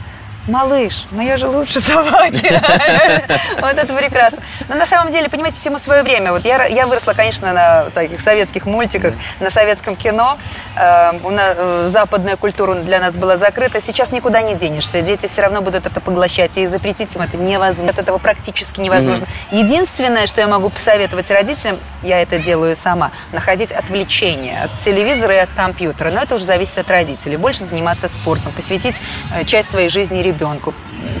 малыш, 0.47 1.05
но 1.11 1.21
я 1.21 1.37
же 1.37 1.47
лучше 1.47 1.79
собаки. 1.79 2.61
Вот 3.61 3.77
это 3.77 3.93
прекрасно. 3.93 4.39
Но 4.67 4.75
на 4.75 4.85
самом 4.85 5.11
деле, 5.11 5.29
понимаете, 5.29 5.57
всему 5.57 5.77
свое 5.77 6.03
время. 6.03 6.31
Вот 6.31 6.45
я, 6.45 6.65
я 6.65 6.87
выросла, 6.87 7.13
конечно, 7.13 7.53
на 7.53 7.89
таких 7.91 8.21
советских 8.21 8.65
мультиках, 8.65 9.13
на 9.39 9.49
советском 9.49 9.95
кино. 9.95 10.37
Э, 10.75 11.11
у 11.23 11.29
нас, 11.29 11.55
э, 11.57 11.89
западная 11.91 12.37
культура 12.37 12.75
для 12.75 12.99
нас 12.99 13.15
была 13.17 13.37
закрыта. 13.37 13.79
Сейчас 13.81 14.11
никуда 14.11 14.41
не 14.41 14.55
денешься. 14.55 15.01
Дети 15.01 15.27
все 15.27 15.43
равно 15.43 15.61
будут 15.61 15.85
это 15.85 16.01
поглощать. 16.01 16.57
И 16.57 16.65
запретить 16.65 17.15
им 17.15 17.21
это 17.21 17.37
невозможно. 17.37 17.91
От 17.91 17.99
этого 17.99 18.17
практически 18.17 18.79
невозможно. 18.79 19.27
Единственное, 19.51 20.27
что 20.27 20.41
я 20.41 20.47
могу 20.47 20.69
посоветовать 20.69 21.29
родителям, 21.29 21.79
я 22.03 22.21
это 22.21 22.39
делаю 22.39 22.75
сама, 22.75 23.11
находить 23.31 23.71
отвлечение 23.71 24.63
от 24.63 24.79
телевизора 24.79 25.35
и 25.35 25.39
от 25.39 25.51
компьютера. 25.51 26.11
Но 26.11 26.21
это 26.21 26.35
уже 26.35 26.45
зависит 26.45 26.77
от 26.77 26.89
родителей. 26.89 27.37
Больше 27.37 27.63
заниматься 27.63 28.07
спортом, 28.07 28.51
посвятить 28.53 29.01
э, 29.33 29.43
часть 29.45 29.69
своей 29.69 29.89
жизни 29.89 30.21
ребенку. 30.21 30.73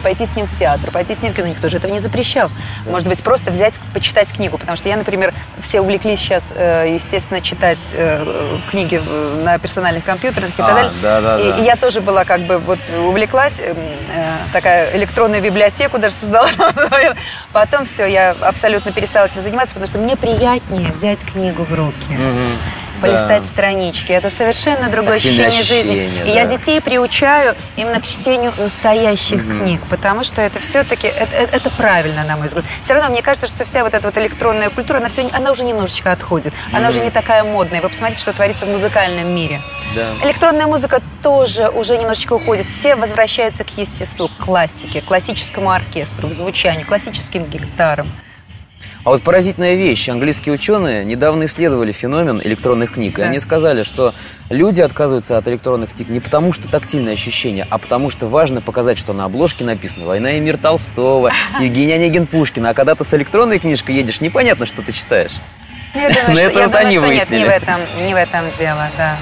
Пойти 0.03 0.25
с 0.25 0.35
ним 0.35 0.47
в 0.47 0.57
театр, 0.57 0.91
пойти 0.91 1.15
с 1.15 1.21
ним 1.21 1.33
в 1.33 1.35
кино. 1.35 1.47
Никто 1.47 1.69
же 1.69 1.77
этого 1.77 1.91
не 1.91 1.99
запрещал. 1.99 2.49
Может 2.85 3.07
быть, 3.07 3.23
просто 3.23 3.51
взять, 3.51 3.73
почитать 3.93 4.31
книгу. 4.33 4.57
Потому 4.57 4.75
что 4.77 4.89
я, 4.89 4.97
например, 4.97 5.33
все 5.61 5.81
увлеклись 5.81 6.19
сейчас, 6.19 6.51
э, 6.55 6.93
естественно, 6.93 7.41
читать 7.41 7.79
э, 7.93 8.57
книги 8.69 9.01
на 9.43 9.57
персональных 9.59 10.03
компьютерах 10.03 10.49
и 10.49 10.61
А, 10.61 10.65
так 10.65 10.75
далее. 10.75 10.91
да, 11.01 11.21
да, 11.21 11.39
и, 11.39 11.49
да. 11.49 11.57
и 11.57 11.63
я 11.63 11.75
тоже 11.75 12.01
была 12.01 12.25
как 12.25 12.41
бы 12.41 12.57
вот 12.57 12.79
увлеклась, 13.05 13.53
э, 13.59 13.73
э, 14.13 14.37
такая 14.53 14.95
электронную 14.97 15.41
библиотеку 15.41 15.97
даже 15.97 16.15
создала. 16.15 16.47
Потом 17.53 17.85
все, 17.85 18.05
я 18.05 18.35
абсолютно 18.41 18.91
перестала 18.91 19.25
этим 19.25 19.41
заниматься, 19.41 19.75
потому 19.75 19.87
что 19.87 19.97
мне 19.99 20.15
приятнее 20.15 20.91
взять 20.91 21.19
книгу 21.23 21.63
в 21.63 21.73
руки 21.73 21.95
Мгм. 22.09 22.57
Полистать 23.01 23.41
Да. 23.43 23.47
странички. 23.47 24.11
Это 24.11 24.29
совершенно 24.29 24.89
другое 24.89 25.15
Тактильное 25.15 25.47
ощущение, 25.47 25.83
жизни. 25.83 25.99
ощущение, 26.05 26.33
И 26.33 26.35
я 26.35 26.45
да. 26.45 26.57
детей 26.57 26.81
приучаю 26.81 27.55
именно 27.75 27.99
к 27.99 28.05
чтению 28.05 28.53
настоящих 28.57 29.41
книг, 29.45 29.81
потому 29.89 30.23
что 30.23 30.41
это 30.41 30.59
все-таки 30.59 31.07
это, 31.07 31.35
это- 31.35 31.55
это 31.57 31.69
правильно, 31.71 32.23
на 32.23 32.37
мой 32.37 32.47
взгляд. 32.47 32.65
Все 32.83 32.93
равно 32.93 33.09
мне 33.09 33.21
кажется, 33.21 33.47
что 33.47 33.65
вся 33.65 33.83
вот 33.83 33.93
эта 33.93 34.07
вот 34.07 34.17
электронная 34.17 34.69
культура, 34.69 34.97
она, 34.97 35.09
все, 35.09 35.27
она 35.31 35.51
уже 35.51 35.63
немножечко 35.63 36.11
отходит. 36.11 36.53
Она 36.71 36.89
уже 36.89 36.99
не 36.99 37.09
такая 37.09 37.43
модная. 37.43 37.81
Вы 37.81 37.89
посмотрите, 37.89 38.21
что 38.21 38.33
творится 38.33 38.65
в 38.65 38.69
музыкальном 38.69 39.33
мире. 39.33 39.61
Да. 39.95 40.13
Электронная 40.23 40.67
музыка 40.67 41.01
тоже 41.21 41.69
уже 41.69 41.97
немножечко 41.97 42.33
уходит. 42.33 42.69
Все 42.69 42.95
возвращаются 42.95 43.63
к 43.63 43.77
естеству, 43.77 44.27
к 44.29 44.37
классике, 44.45 45.01
к 45.01 45.05
классическому 45.05 45.71
оркестру, 45.71 46.29
к 46.29 46.33
звучанию, 46.33 46.85
к 46.85 46.89
классическим 46.89 47.45
гитарам. 47.45 48.07
А 49.03 49.09
вот 49.09 49.23
поразительная 49.23 49.73
вещь. 49.73 50.09
Английские 50.09 50.53
ученые 50.53 51.03
недавно 51.03 51.45
исследовали 51.45 51.91
феномен 51.91 52.39
электронных 52.43 52.93
книг. 52.93 53.17
И 53.17 53.21
они 53.23 53.39
сказали, 53.39 53.81
что 53.81 54.13
люди 54.49 54.79
отказываются 54.81 55.37
от 55.37 55.47
электронных 55.47 55.93
книг 55.93 56.09
не 56.09 56.19
потому, 56.19 56.53
что 56.53 56.69
тактильное 56.69 57.13
ощущение, 57.13 57.65
а 57.69 57.79
потому 57.79 58.11
что 58.11 58.27
важно 58.27 58.61
показать, 58.61 58.99
что 58.99 59.13
на 59.13 59.25
обложке 59.25 59.65
написано 59.65 60.05
«Война 60.05 60.33
и 60.33 60.39
мир 60.39 60.57
Толстого», 60.57 61.31
Евгений 61.59 61.93
Онегин 61.93 62.27
Пушкина. 62.27 62.69
А 62.69 62.73
когда 62.75 62.93
ты 62.93 63.03
с 63.03 63.13
электронной 63.15 63.57
книжкой 63.57 63.95
едешь, 63.95 64.21
непонятно, 64.21 64.67
что 64.67 64.83
ты 64.83 64.91
читаешь. 64.91 65.33
Ну, 65.95 66.01
Я 66.01 66.09
думаю, 66.09 66.35
что, 66.35 66.43
это 66.45 66.59
я 66.59 66.67
вот 66.67 66.71
думаю, 66.71 66.85
они 66.85 66.91
что 66.91 67.01
нет, 67.01 67.09
выяснили. 67.09 67.39
не 67.39 67.45
в, 67.45 67.49
этом, 67.49 67.79
не 68.05 68.13
в 68.13 68.17
этом 68.17 68.41
дело, 68.59 68.89
да. 68.97 69.17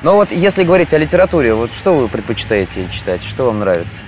Но 0.00 0.14
вот 0.14 0.32
если 0.32 0.64
говорить 0.64 0.94
о 0.94 0.98
литературе, 0.98 1.52
вот 1.52 1.74
что 1.74 1.94
вы 1.94 2.08
предпочитаете 2.08 2.86
читать? 2.90 3.22
Что 3.22 3.46
вам 3.46 3.58
нравится? 3.58 4.04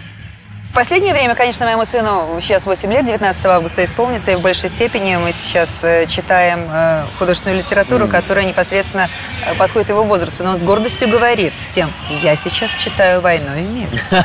В 0.71 0.73
последнее 0.73 1.13
время, 1.13 1.35
конечно, 1.35 1.67
моему 1.67 1.85
сыну 1.85 2.39
сейчас 2.41 2.65
8 2.65 2.93
лет, 2.93 3.05
19 3.05 3.45
августа 3.45 3.85
исполнится, 3.85 4.31
и 4.31 4.37
в 4.37 4.41
большей 4.41 4.71
степени 4.71 5.17
мы 5.17 5.33
сейчас 5.33 5.81
э, 5.83 6.07
читаем 6.07 6.69
э, 6.73 7.07
художественную 7.19 7.59
литературу, 7.59 8.07
которая 8.07 8.45
непосредственно 8.45 9.11
э, 9.45 9.57
подходит 9.57 9.89
его 9.89 10.05
возрасту. 10.05 10.45
Но 10.45 10.53
он 10.53 10.59
с 10.59 10.63
гордостью 10.63 11.09
говорит 11.09 11.53
всем, 11.69 11.93
я 12.23 12.37
сейчас 12.37 12.71
читаю 12.79 13.21
«Войну 13.21 13.49
и 13.59 13.63
мир». 13.63 13.89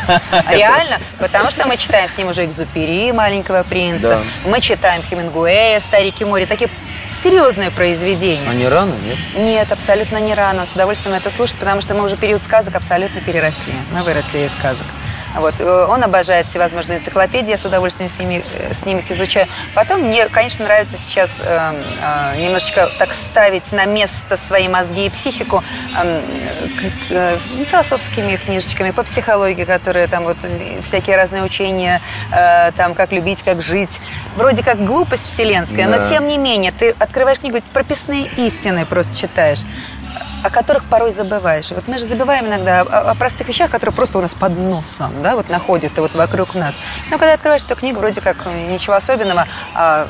Реально, 0.52 1.00
потому 1.18 1.50
что 1.50 1.66
мы 1.66 1.78
читаем 1.78 2.12
с 2.12 2.16
ним 2.16 2.28
уже 2.28 2.46
«Экзупери», 2.46 3.12
«Маленького 3.12 3.64
принца», 3.64 4.22
мы 4.46 4.62
читаем 4.62 5.02
Хемингуэя, 5.02 5.80
«Старики 5.80 6.24
море», 6.26 6.46
такие 6.46 6.70
серьезные 7.24 7.72
произведения. 7.72 8.48
А 8.48 8.54
не 8.54 8.68
рано, 8.68 8.94
нет? 9.04 9.18
Нет, 9.36 9.72
абсолютно 9.72 10.18
не 10.20 10.36
рано. 10.36 10.68
С 10.68 10.74
удовольствием 10.74 11.16
это 11.16 11.32
слушает, 11.32 11.60
потому 11.60 11.82
что 11.82 11.96
мы 11.96 12.04
уже 12.04 12.18
период 12.18 12.44
сказок 12.44 12.76
абсолютно 12.76 13.20
переросли. 13.22 13.74
Мы 13.92 14.04
выросли 14.04 14.46
из 14.46 14.54
сказок. 14.54 14.86
Вот. 15.36 15.56
э, 15.60 15.86
Он 15.90 16.04
обожает 16.04 16.48
всевозможные 16.48 17.00
энциклопедии, 17.00 17.50
я 17.52 17.58
с 17.58 17.66
удовольствием 17.66 18.10
с 18.10 18.20
ними, 18.20 18.44
э, 18.58 18.74
с 18.74 18.86
ними 18.86 19.00
их 19.00 19.12
изучаю. 19.12 19.48
Потом 19.74 20.02
мне, 20.02 20.28
конечно, 20.30 20.66
нравится 20.66 20.98
сейчас 21.04 21.32
э, 21.40 21.44
э, 22.36 22.42
немножечко 22.42 22.90
так 23.00 23.14
ставить 23.14 23.72
на 23.72 23.86
место 23.86 24.38
свои 24.38 24.68
мозги 24.68 25.06
и 25.08 25.10
психику 25.10 25.64
э, 25.98 26.22
э, 27.10 27.38
философскими 27.66 28.36
книжечками 28.38 28.92
по 28.92 29.04
психологии, 29.04 29.64
которые 29.66 30.08
там 30.08 30.24
вот 30.24 30.38
э, 30.44 30.82
всякие 30.82 31.18
разные 31.18 31.44
учения, 31.44 32.02
э, 32.32 32.72
там 32.74 32.94
как 32.94 33.12
любить, 33.12 33.44
как 33.44 33.62
жить. 33.62 34.02
Вроде 34.36 34.64
как 34.64 34.84
глупость 34.86 35.32
вселенская, 35.34 35.88
Да. 35.88 36.00
но 36.00 36.10
тем 36.10 36.28
не 36.28 36.38
менее, 36.38 36.72
ты 36.72 36.96
открываешь 36.98 37.40
книгу, 37.40 37.60
прописные 37.74 38.26
истины 38.38 38.86
просто 38.86 39.16
читаешь 39.16 39.64
о 40.46 40.52
которых 40.52 40.84
порой 40.84 41.10
забываешь. 41.10 41.72
Вот 41.72 41.88
мы 41.88 41.98
же 41.98 42.06
забываем 42.06 42.46
иногда 42.46 42.82
о, 42.82 43.12
о 43.12 43.16
простых 43.16 43.48
вещах, 43.48 43.72
которые 43.72 43.96
просто 43.96 44.20
у 44.20 44.22
нас 44.22 44.36
под 44.36 44.56
носом, 44.56 45.12
да, 45.24 45.36
вот 45.36 45.50
находятся 45.50 46.02
вот 46.02 46.14
вокруг 46.14 46.54
нас. 46.54 46.76
Но 47.10 47.18
когда 47.18 47.34
открываешь 47.34 47.64
эту 47.64 47.76
книгу, 47.76 48.00
вроде 48.00 48.22
как 48.22 48.46
ничего 48.46 48.94
особенного, 48.94 49.48
а 49.74 50.08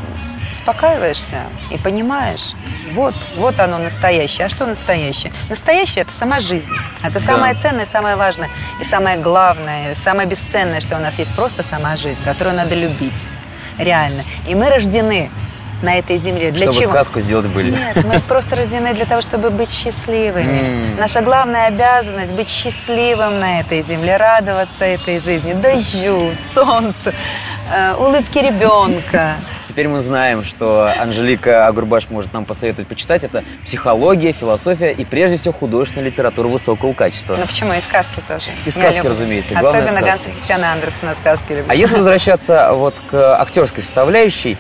успокаиваешься 0.52 1.38
и 1.72 1.78
понимаешь, 1.78 2.52
вот, 2.92 3.16
вот 3.38 3.60
оно 3.62 3.78
настоящее. 3.78 4.48
А 4.48 4.50
что 4.50 4.66
настоящее? 4.66 5.32
Настоящее– 5.50 6.02
это 6.04 6.12
сама 6.12 6.40
жизнь. 6.40 6.72
Это 7.02 7.22
самое 7.22 7.56
ценное, 7.56 7.86
самое 7.86 8.18
важное. 8.18 8.50
И 8.82 8.84
самое 8.84 9.18
главное, 9.18 9.96
самое 9.96 10.28
бесценное, 10.28 10.82
что 10.82 10.98
у 10.98 11.00
нас 11.00 11.18
есть, 11.18 11.34
просто 11.34 11.64
сама 11.64 11.96
жизнь, 11.96 12.22
которую 12.26 12.58
надо 12.58 12.76
любить. 12.76 13.14
Реально. 13.78 14.26
И 14.48 14.56
мы 14.56 14.70
рождены 14.70 15.30
на 15.82 15.98
этой 15.98 16.18
земле. 16.18 16.52
Для 16.52 16.66
Чтобы 16.68 16.82
чего? 16.82 16.92
сказку 16.92 17.20
сделать 17.20 17.48
были. 17.48 17.72
Нет, 17.72 18.04
мы 18.06 18.20
просто 18.28 18.56
рождены 18.56 18.94
для 18.94 19.06
того, 19.06 19.22
чтобы 19.22 19.50
быть 19.50 19.70
счастливыми. 19.70 20.94
М. 20.94 20.96
Наша 20.98 21.22
главная 21.22 21.68
обязанность 21.68 22.32
быть 22.32 22.50
счастливым 22.50 23.40
на 23.40 23.60
этой 23.60 23.82
земле, 23.84 24.18
радоваться 24.18 24.86
этой 24.86 25.20
жизни, 25.20 25.54
дождю, 25.54 26.34
солнцу, 26.54 27.12
э, 27.74 27.94
улыбке 27.96 28.42
ребенка. 28.42 29.36
Теперь 29.76 29.90
мы 29.90 30.00
знаем, 30.00 30.46
что 30.46 30.90
Анжелика 30.98 31.68
Агурбаш 31.68 32.10
может 32.10 32.32
нам 32.32 32.46
посоветовать 32.46 32.88
почитать. 32.88 33.26
Это 33.26 33.44
психология, 33.66 34.32
философия 34.32 34.94
и, 34.94 35.04
прежде 35.04 35.36
всего, 35.36 35.54
художественная 35.54 36.08
литература 36.08 36.48
высокого 36.48 36.94
качества. 36.94 37.36
Ну 37.36 37.46
почему? 37.46 37.74
И 37.74 37.82
сказки 37.82 38.24
тоже. 38.26 38.52
И 38.66 38.72
сказки, 38.72 39.00
люблю. 39.00 39.12
разумеется. 39.12 39.60
Особенно 39.60 39.90
сказки. 39.90 40.06
Ганса 40.06 40.30
Кристиана 40.30 40.72
Андерсона 40.72 41.14
сказки 41.14 41.52
люблю. 41.52 41.66
А 41.68 41.76
если 41.76 41.98
возвращаться 41.98 42.72
вот 42.72 42.96
к 43.12 43.38
актерской 43.38 43.84
составляющей, 43.84 44.56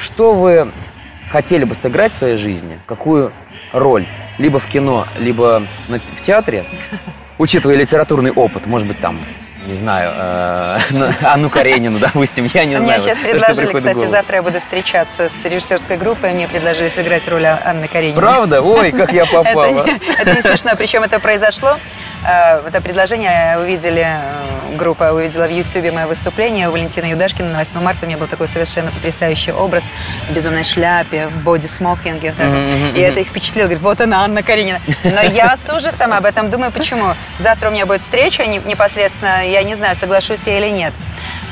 что 0.00 0.34
вы 0.34 0.72
хотели 1.30 1.62
бы 1.62 1.76
сыграть 1.76 2.12
в 2.12 2.16
своей 2.16 2.36
жизни? 2.36 2.80
Какую 2.86 3.32
роль? 3.72 4.08
Либо 4.38 4.58
в 4.58 4.66
кино, 4.66 5.06
либо 5.16 5.62
в 5.88 6.20
театре, 6.20 6.66
учитывая 7.38 7.76
литературный 7.76 8.32
опыт, 8.32 8.66
может 8.66 8.88
быть, 8.88 8.98
там, 8.98 9.20
не 9.66 9.72
знаю, 9.72 10.12
э, 10.14 10.78
на- 10.90 11.14
Анну 11.32 11.50
Каренину, 11.50 11.98
допустим, 11.98 12.44
я 12.52 12.64
не 12.64 12.76
Мне 12.76 12.86
знаю. 12.86 13.00
сейчас 13.00 13.18
вот 13.18 13.30
предложили, 13.30 13.72
кстати, 13.72 14.06
завтра 14.10 14.36
я 14.36 14.42
буду 14.42 14.60
встречаться 14.60 15.28
с 15.28 15.44
режиссерской 15.44 15.96
группой, 15.96 16.32
мне 16.32 16.46
предложили 16.48 16.88
сыграть 16.88 17.26
роль 17.28 17.44
Анны 17.46 17.88
Карениной. 17.88 18.16
Правда? 18.20 18.62
Ой, 18.62 18.92
как 18.92 19.12
я 19.12 19.24
попала. 19.32 19.86
Это 20.18 20.34
не 20.34 20.40
смешно. 20.42 20.70
Причем 20.76 21.02
это 21.02 21.18
произошло. 21.20 21.78
Э, 22.26 22.66
Это 22.68 22.80
предложение 22.80 23.58
увидели, 23.58 24.04
э, 24.06 24.76
группа 24.76 25.12
увидела 25.12 25.46
в 25.46 25.50
Ютьюбе 25.50 25.92
мое 25.92 26.06
выступление 26.06 26.68
у 26.68 26.72
Валентины 26.72 27.06
Юдашкина 27.06 27.50
на 27.50 27.58
8 27.58 27.80
марта. 27.80 28.04
У 28.04 28.08
меня 28.08 28.16
был 28.18 28.26
такой 28.26 28.48
совершенно 28.48 28.90
потрясающий 28.90 29.52
образ 29.52 29.84
в 30.28 30.32
безумной 30.32 30.64
шляпе, 30.64 31.28
в 31.28 31.42
боди-смокинге. 31.42 32.32
вот 32.36 32.46
это. 32.46 32.98
И 32.98 33.00
это 33.00 33.20
их 33.20 33.28
впечатлило. 33.28 33.66
Говорит, 33.66 33.82
вот 33.82 34.00
она, 34.00 34.24
Анна 34.24 34.42
Каренина. 34.42 34.80
Но 35.04 35.20
я 35.22 35.56
с 35.56 35.68
ужасом 35.74 36.12
об 36.12 36.24
этом 36.24 36.50
думаю. 36.50 36.72
Почему? 36.72 37.06
Завтра 37.38 37.68
у 37.68 37.72
меня 37.72 37.86
будет 37.86 38.00
встреча 38.00 38.46
не- 38.46 38.58
непосредственно. 38.58 39.46
Я 39.46 39.62
не 39.62 39.74
знаю, 39.74 39.94
соглашусь 39.96 40.46
я 40.46 40.58
или 40.58 40.68
нет. 40.70 40.92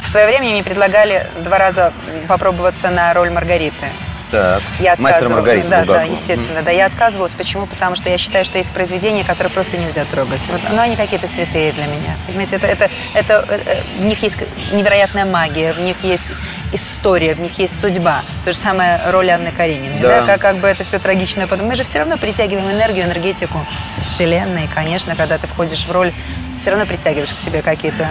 В 0.02 0.08
свое 0.08 0.26
время 0.26 0.50
мне 0.50 0.62
предлагали 0.62 1.26
два 1.40 1.58
раза 1.58 1.92
попробоваться 2.28 2.90
на 2.90 3.12
роль 3.14 3.30
Маргариты. 3.30 3.87
Так, 4.34 4.62
Я 4.80 4.96
мастер. 4.98 5.28
Маргарита 5.28 5.68
Да, 5.68 5.80
да, 5.80 5.84
Булгакова. 5.86 6.12
естественно. 6.12 6.62
Да, 6.62 6.70
я 6.70 6.86
отказывалась. 6.86 7.32
Почему? 7.34 7.66
Потому 7.66 7.94
что 7.94 8.08
я 8.10 8.18
считаю, 8.18 8.44
что 8.44 8.58
есть 8.58 8.72
произведения, 8.72 9.22
которые 9.24 9.52
просто 9.52 9.76
нельзя 9.76 10.04
трогать. 10.06 10.40
Вот, 10.48 10.60
но 10.72 10.82
они 10.82 10.96
какие-то 10.96 11.26
святые 11.28 11.72
для 11.72 11.84
меня. 11.86 12.16
Понимаете, 12.26 12.56
это, 12.56 12.66
это, 12.66 12.90
это, 13.14 13.44
э, 13.48 13.82
в 14.00 14.04
них 14.04 14.22
есть 14.22 14.36
невероятная 14.72 15.24
магия, 15.24 15.72
в 15.72 15.80
них 15.80 15.96
есть 16.02 16.34
история, 16.72 17.34
в 17.34 17.40
них 17.40 17.56
есть 17.58 17.80
судьба. 17.80 18.22
То 18.44 18.50
же 18.52 18.58
самое 18.58 19.00
роль 19.10 19.30
Анны 19.30 19.52
Карениной. 19.52 20.00
Да. 20.00 20.22
Да. 20.22 20.26
Как, 20.26 20.40
как 20.40 20.56
бы 20.58 20.66
это 20.66 20.82
все 20.82 20.98
трагично. 20.98 21.46
потом- 21.46 21.68
Мы 21.68 21.76
же 21.76 21.84
все 21.84 22.00
равно 22.00 22.16
притягиваем 22.18 22.68
энергию, 22.70 23.04
энергетику 23.04 23.64
с 23.88 24.14
Вселенной. 24.14 24.68
Конечно, 24.74 25.14
когда 25.14 25.38
ты 25.38 25.46
входишь 25.46 25.84
в 25.86 25.92
роль, 25.92 26.12
все 26.60 26.70
равно 26.70 26.86
притягиваешь 26.86 27.32
к 27.32 27.38
себе 27.38 27.62
какие-то 27.62 28.08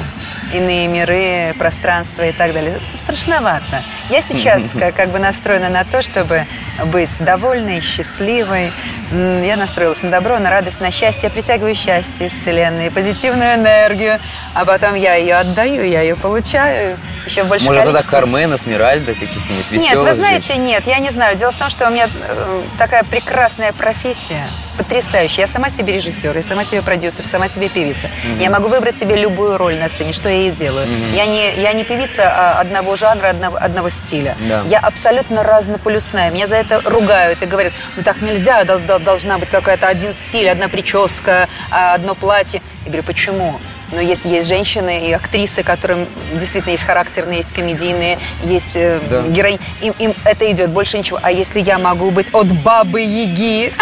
иные 0.54 0.88
миры, 0.88 1.54
пространства 1.58 2.28
и 2.28 2.32
так 2.32 2.54
далее. 2.54 2.80
Страшновато. 3.04 3.84
Я 4.10 4.22
сейчас 4.22 4.64
как, 4.96 5.10
бы 5.10 5.20
настроена 5.20 5.70
на 5.70 5.84
то, 5.84 6.02
чтобы 6.02 6.46
быть 6.86 7.10
довольной, 7.20 7.82
счастливой. 7.82 8.72
Я 9.12 9.58
настроилась 9.58 10.02
на 10.02 10.12
добро, 10.12 10.40
на 10.40 10.50
радость, 10.50 10.80
на 10.80 10.92
счастье. 10.92 11.24
Я 11.24 11.30
притягиваю 11.30 11.76
счастье 11.76 12.28
из 12.28 12.34
Вселенной, 12.34 12.92
позитивную 12.92 13.56
энергию. 13.56 14.20
А 14.54 14.66
потом 14.66 14.96
я 14.96 15.16
ее 15.16 15.36
отдаю, 15.36 15.84
я 15.84 16.02
ее 16.02 16.16
получаю. 16.16 16.98
Еще 17.26 17.44
больше 17.44 17.66
Может, 17.66 17.84
тогда 17.84 18.00
количества. 18.00 18.18
Кармен, 18.18 18.54
Эсмеральда, 18.54 19.14
каких-нибудь 19.14 19.72
Нет, 19.72 19.82
веселых 19.82 20.10
вы 20.10 20.14
знаете, 20.14 20.48
женщин? 20.48 20.64
нет, 20.64 20.84
я 20.88 21.00
не 21.00 21.10
знаю. 21.10 21.38
Дело 21.38 21.52
в 21.52 21.56
том, 21.56 21.70
что 21.70 21.88
у 21.88 21.92
меня 21.92 22.10
э, 22.14 22.62
такая 22.78 23.04
прекрасная 23.04 23.72
профессия, 23.72 24.50
потрясающая. 24.78 25.42
Я 25.42 25.48
сама 25.48 25.70
себе 25.70 25.94
режиссер, 25.96 26.36
я 26.36 26.44
сама 26.44 26.66
себе 26.66 26.82
продюсер, 26.82 27.26
сама 27.26 27.48
себе 27.48 27.70
певица. 27.70 28.10
Я 28.40 28.50
могу 28.50 28.68
выбрать 28.68 29.00
себе 29.00 29.16
любую 29.16 29.58
роль 29.58 29.78
на 29.78 29.88
сцене, 29.88 30.14
что 30.14 30.28
я 30.28 30.43
и 30.48 30.52
делаю. 30.52 30.88
Я, 31.14 31.26
не, 31.26 31.54
я 31.56 31.74
не 31.74 31.84
певица 31.84 32.24
а, 32.30 32.60
одного 32.62 32.96
жанра, 32.96 33.30
одного, 33.30 33.58
одного 33.58 33.90
стиля. 33.90 34.36
Да. 34.50 34.64
Я 34.68 34.80
абсолютно 34.80 35.44
разнополюсная. 35.44 36.32
Меня 36.32 36.48
за 36.48 36.56
это 36.58 36.82
ругают 36.86 37.42
и 37.42 37.46
говорят, 37.46 37.74
ну 37.96 38.04
так 38.04 38.22
нельзя, 38.22 38.64
дол- 38.64 38.80
дол- 38.80 39.00
должна 39.00 39.38
быть 39.38 39.50
какая-то 39.50 39.88
один 39.88 40.14
стиль, 40.14 40.50
одна 40.50 40.68
прическа, 40.68 41.48
а, 41.72 41.94
одно 41.94 42.16
платье. 42.16 42.62
Я 42.86 42.88
говорю, 42.92 43.04
почему? 43.04 43.60
Но 43.92 44.02
есть, 44.02 44.26
есть 44.26 44.48
женщины 44.48 45.08
и 45.10 45.12
актрисы, 45.12 45.64
которым 45.64 46.08
действительно 46.34 46.72
есть 46.72 46.84
характерные, 46.84 47.38
есть 47.38 47.54
комедийные, 47.54 48.18
есть 48.44 48.76
э, 48.76 49.00
Да. 49.10 49.22
героини. 49.24 49.60
Им, 49.82 49.94
им 50.00 50.16
это 50.26 50.50
идет, 50.52 50.72
больше 50.72 50.98
ничего. 50.98 51.20
А 51.22 51.32
если 51.32 51.60
я 51.60 51.78
могу 51.78 52.10
быть 52.12 52.34
от 52.34 52.48
бабы 52.64 53.02
Яги, 53.02 53.74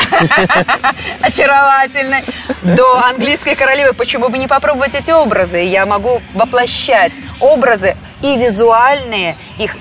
очаровательной, 1.22 2.24
до 2.64 2.98
английской 3.06 3.56
королевы, 3.56 3.94
почему 3.94 4.30
бы 4.30 4.38
не 4.38 4.48
попробовать 4.48 4.96
эти 4.96 5.12
образы? 5.12 5.60
Я 5.60 5.86
могу 5.86 6.22
воплощать 6.34 7.14
образы 7.40 7.96
и 8.22 8.38
визуальные, 8.38 9.36
их, 9.58 9.76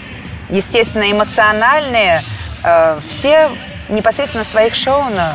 естественно, 0.49 1.11
эмоциональные, 1.11 2.25
э, 2.63 3.01
все 3.19 3.51
непосредственно 3.89 4.45
своих 4.45 4.75
шоу, 4.75 5.05
на 5.11 5.35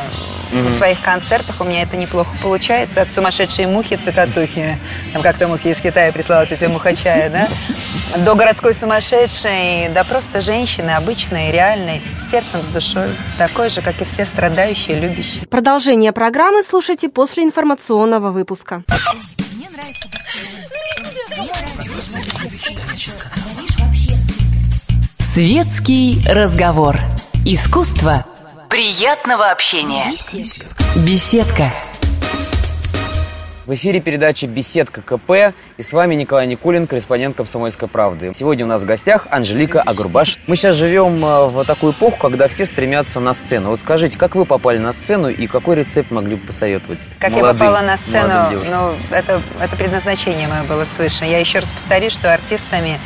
в 0.52 0.70
своих 0.70 1.00
концертах 1.00 1.60
у 1.60 1.64
меня 1.64 1.82
это 1.82 1.96
неплохо 1.96 2.30
получается. 2.42 3.02
От 3.02 3.10
сумасшедшей 3.10 3.66
мухи, 3.66 3.96
цикатухи, 3.96 4.78
там 5.12 5.22
как-то 5.22 5.48
мухи 5.48 5.68
из 5.68 5.80
Китая 5.80 6.12
прислала 6.12 6.46
тетя 6.46 6.68
мухачая, 6.68 7.30
да, 7.30 7.48
до 8.18 8.34
городской 8.34 8.74
сумасшедшей, 8.74 9.88
да 9.88 10.04
просто 10.04 10.40
женщины 10.40 10.90
обычной, 10.90 11.50
реальной, 11.50 12.02
с 12.26 12.30
сердцем, 12.30 12.62
с 12.62 12.68
душой, 12.68 13.16
такой 13.38 13.70
же, 13.70 13.82
как 13.82 14.00
и 14.00 14.04
все 14.04 14.24
страдающие, 14.24 14.98
любящие. 14.98 15.46
Продолжение 15.46 16.12
программы 16.12 16.62
слушайте 16.62 17.08
после 17.08 17.44
информационного 17.44 18.30
выпуска. 18.30 18.82
Светский 25.18 26.24
разговор. 26.28 26.98
Искусство 27.44 28.24
приятного 28.68 29.50
общения. 29.50 30.04
Беседка. 30.96 31.72
В 33.66 33.74
эфире 33.74 34.00
передача 34.00 34.46
«Беседка 34.46 35.02
КП» 35.02 35.54
и 35.76 35.82
с 35.82 35.92
вами 35.92 36.14
Николай 36.14 36.46
Никулин, 36.46 36.86
корреспондент 36.86 37.36
«Комсомольской 37.36 37.88
правды». 37.88 38.30
Сегодня 38.32 38.64
у 38.64 38.68
нас 38.68 38.82
в 38.82 38.86
гостях 38.86 39.26
Анжелика 39.28 39.82
Агурбаш. 39.82 40.38
Мы 40.46 40.54
сейчас 40.54 40.76
живем 40.76 41.24
э, 41.24 41.46
в 41.48 41.64
такую 41.64 41.92
эпоху, 41.92 42.16
когда 42.16 42.46
все 42.46 42.64
стремятся 42.64 43.18
на 43.18 43.34
сцену. 43.34 43.70
Вот 43.70 43.80
скажите, 43.80 44.16
как 44.16 44.36
вы 44.36 44.44
попали 44.44 44.78
на 44.78 44.92
сцену 44.92 45.28
и 45.28 45.48
какой 45.48 45.76
рецепт 45.76 46.12
могли 46.12 46.36
бы 46.36 46.46
посоветовать 46.46 47.08
Как 47.18 47.32
молодым, 47.32 47.48
я 47.48 47.70
попала 47.70 47.84
на 47.84 47.96
сцену, 47.96 48.64
ну, 48.70 48.94
это, 49.10 49.42
это 49.60 49.76
предназначение 49.76 50.46
мое 50.46 50.62
было 50.62 50.84
свыше. 50.84 51.24
Я 51.24 51.40
еще 51.40 51.58
раз 51.58 51.72
повторю, 51.72 52.08
что 52.10 52.32
артистами 52.32 53.00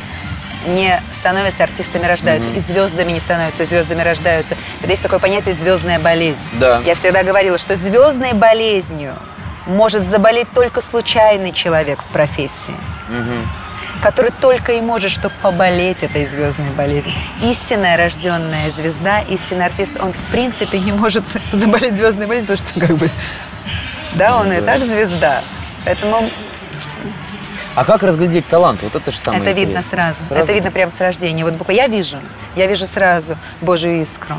не 0.67 1.01
становятся, 1.19 1.63
артистами 1.63 2.05
рождаются. 2.05 2.51
И 2.51 2.59
звездами 2.59 3.11
не 3.11 3.19
становятся, 3.19 3.63
и 3.63 3.65
звездами 3.65 4.01
рождаются. 4.01 4.55
Вот 4.81 4.89
есть 4.89 5.01
такое 5.03 5.19
понятие 5.19 5.53
«звездная 5.55 5.99
болезнь». 5.99 6.39
Да. 6.53 6.81
Я 6.85 6.95
всегда 6.95 7.23
говорила, 7.23 7.57
что 7.57 7.75
звездной 7.75 8.33
болезнью 8.33 9.13
может 9.67 10.07
заболеть 10.09 10.51
только 10.53 10.81
случайный 10.81 11.51
человек 11.53 11.99
в 12.01 12.05
профессии. 12.07 12.75
который 14.01 14.31
только 14.41 14.71
и 14.71 14.81
может, 14.81 15.11
чтобы 15.11 15.35
поболеть 15.43 16.01
этой 16.01 16.25
звездной 16.25 16.71
болезнью. 16.71 17.13
Истинная 17.43 17.97
рожденная 17.97 18.71
звезда, 18.71 19.19
истинный 19.21 19.65
артист, 19.67 19.91
он 20.01 20.11
в 20.13 20.25
принципе 20.31 20.79
не 20.79 20.91
может 20.91 21.23
заболеть 21.51 21.97
звездной 21.97 22.25
болезнью, 22.25 22.57
потому 22.57 22.67
что 22.69 22.79
как 22.79 22.97
бы, 22.97 23.09
да, 24.15 24.37
он 24.37 24.51
и 24.53 24.59
Да. 24.59 24.65
так 24.77 24.87
звезда. 24.87 25.43
Поэтому 25.85 26.31
А 27.75 27.85
как 27.85 28.03
разглядеть 28.03 28.47
талант? 28.47 28.81
Вот 28.83 28.95
это 28.95 29.11
же 29.11 29.17
самое 29.17 29.43
это 29.43 29.51
видно 29.51 29.77
интересное. 29.79 30.13
сразу. 30.13 30.33
Это 30.43 30.53
видно 30.53 30.71
прямо 30.71 30.91
с 30.91 30.99
рождения. 30.99 31.43
Вот 31.45 31.53
буквально 31.53 31.81
я 31.81 31.87
вижу, 31.87 32.17
я 32.55 32.67
вижу 32.67 32.85
сразу 32.85 33.37
Божью 33.61 34.01
искру. 34.01 34.35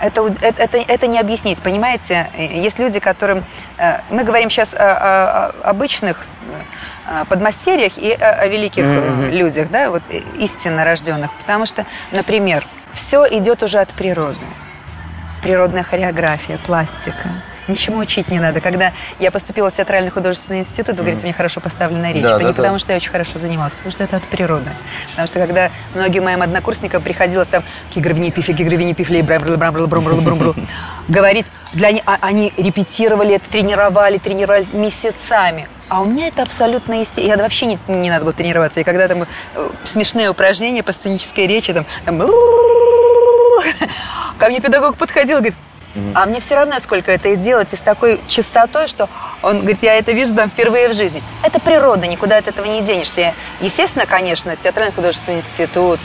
Это, 0.00 0.26
это, 0.40 0.62
это, 0.62 0.78
это 0.78 1.06
не 1.06 1.18
объяснить, 1.20 1.60
понимаете? 1.62 2.28
Есть 2.36 2.78
люди, 2.78 2.98
которым... 3.00 3.44
э, 3.78 4.00
Мы 4.10 4.24
говорим 4.24 4.50
сейчас 4.50 4.74
о, 4.74 4.78
о- 4.78 5.68
обычных 5.70 6.26
э, 7.08 7.24
подмастерьях 7.28 7.96
и 7.96 8.12
о, 8.12 8.30
о 8.32 8.46
великих 8.48 8.84
Мгм. 8.84 9.30
людях, 9.30 9.70
да, 9.70 9.90
вот 9.90 10.02
истинно 10.38 10.84
рожденных. 10.84 11.30
Потому 11.38 11.64
что, 11.66 11.86
например, 12.12 12.66
все 12.92 13.24
идет 13.38 13.62
уже 13.62 13.78
от 13.78 13.94
природы. 13.94 14.38
Природная 15.42 15.84
хореография, 15.84 16.58
пластика. 16.58 17.28
Ничему 17.68 17.98
учить 17.98 18.28
не 18.28 18.38
надо. 18.38 18.60
Когда 18.60 18.92
я 19.18 19.30
поступила 19.30 19.70
в 19.70 19.74
театральный 19.74 20.10
художественный 20.10 20.60
институт, 20.60 20.96
вы 20.96 21.04
говорите, 21.04 21.22
у 21.22 21.24
меня 21.24 21.34
хорошо 21.34 21.60
поставленная 21.60 22.12
речь. 22.12 22.22
Да, 22.22 22.38
да, 22.38 22.44
не 22.44 22.50
да. 22.50 22.52
потому, 22.52 22.78
что 22.78 22.92
я 22.92 22.96
очень 22.96 23.10
хорошо 23.10 23.38
занималась, 23.38 23.74
потому 23.74 23.92
что 23.92 24.04
это 24.04 24.16
от 24.16 24.24
природы. 24.24 24.70
Потому 25.10 25.28
что 25.28 25.38
когда 25.38 25.70
многим 25.94 26.24
моим 26.24 26.42
однокурсникам 26.42 27.02
приходилось 27.02 27.48
там 27.48 27.62
кигровни 27.94 28.30
пифи, 28.30 28.52
кигровни 28.52 28.92
пифли, 28.92 29.22
говорить, 31.08 31.46
для 31.72 31.92
них, 31.92 32.02
а- 32.06 32.18
они 32.20 32.52
репетировали 32.56 33.34
это, 33.34 33.50
тренировали, 33.50 34.18
тренировали 34.18 34.66
месяцами. 34.72 35.68
А 35.88 36.00
у 36.00 36.06
меня 36.06 36.28
это 36.28 36.42
абсолютно 36.42 36.94
естественно. 36.94 37.26
Я 37.26 37.36
вообще 37.36 37.66
не, 37.66 37.78
не 37.88 38.10
надо 38.10 38.24
было 38.24 38.32
тренироваться. 38.32 38.80
И 38.80 38.84
когда 38.84 39.06
там 39.06 39.22
э, 39.22 39.26
смешные 39.84 40.30
упражнения 40.30 40.82
по 40.82 40.92
сценической 40.92 41.46
речи, 41.46 41.72
там, 41.72 41.84
там 42.04 42.18
ко 44.38 44.48
мне 44.48 44.60
педагог 44.60 44.96
подходил, 44.96 45.38
говорит, 45.38 45.54
а 46.14 46.26
мне 46.26 46.40
все 46.40 46.54
равно, 46.56 46.78
сколько 46.80 47.12
это 47.12 47.28
и 47.28 47.36
делать, 47.36 47.68
и 47.72 47.76
с 47.76 47.80
такой 47.80 48.20
чистотой, 48.28 48.88
что 48.88 49.08
он 49.42 49.58
говорит, 49.60 49.78
я 49.82 49.94
это 49.94 50.12
вижу 50.12 50.34
там 50.34 50.50
впервые 50.50 50.88
в 50.88 50.94
жизни. 50.94 51.22
Это 51.42 51.60
природа, 51.60 52.06
никуда 52.06 52.38
от 52.38 52.48
этого 52.48 52.66
не 52.66 52.82
денешься. 52.82 53.34
Естественно, 53.60 54.06
конечно, 54.06 54.56
театральный 54.56 54.94
художественный 54.94 55.38
институт, 55.38 56.00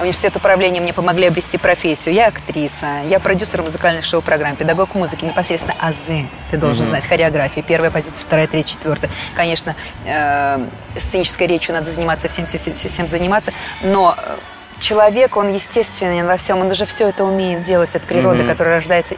университет 0.00 0.36
управления 0.36 0.80
мне 0.80 0.92
помогли 0.92 1.26
обрести 1.26 1.58
профессию. 1.58 2.14
Я 2.14 2.28
актриса, 2.28 3.02
я 3.08 3.18
продюсер 3.20 3.62
музыкальных 3.62 4.04
шоу-программ, 4.04 4.56
педагог 4.56 4.94
музыки, 4.94 5.24
непосредственно 5.24 5.74
азы. 5.80 6.26
Ты 6.50 6.56
должен 6.56 6.86
знать 6.86 7.06
хореографии. 7.06 7.60
Первая 7.66 7.90
позиция, 7.90 8.24
вторая, 8.26 8.46
третья, 8.46 8.72
четвертая. 8.72 9.10
Конечно, 9.34 9.74
э, 10.04 10.58
сценической 10.98 11.46
речью 11.46 11.74
надо 11.74 11.90
заниматься, 11.90 12.28
всем, 12.28 12.46
всем, 12.46 12.60
всем, 12.60 12.74
всем 12.74 13.08
заниматься. 13.08 13.52
Но 13.82 14.16
э, 14.16 14.36
человек, 14.82 15.36
он 15.36 15.52
естественен 15.54 16.26
во 16.26 16.36
всем, 16.36 16.60
он 16.60 16.70
уже 16.70 16.84
все 16.84 17.08
это 17.08 17.24
умеет 17.24 17.62
делать 17.62 17.94
от 17.94 18.02
природы, 18.02 18.40
Мгм. 18.42 18.48
которая 18.48 18.76
рождается 18.76 19.14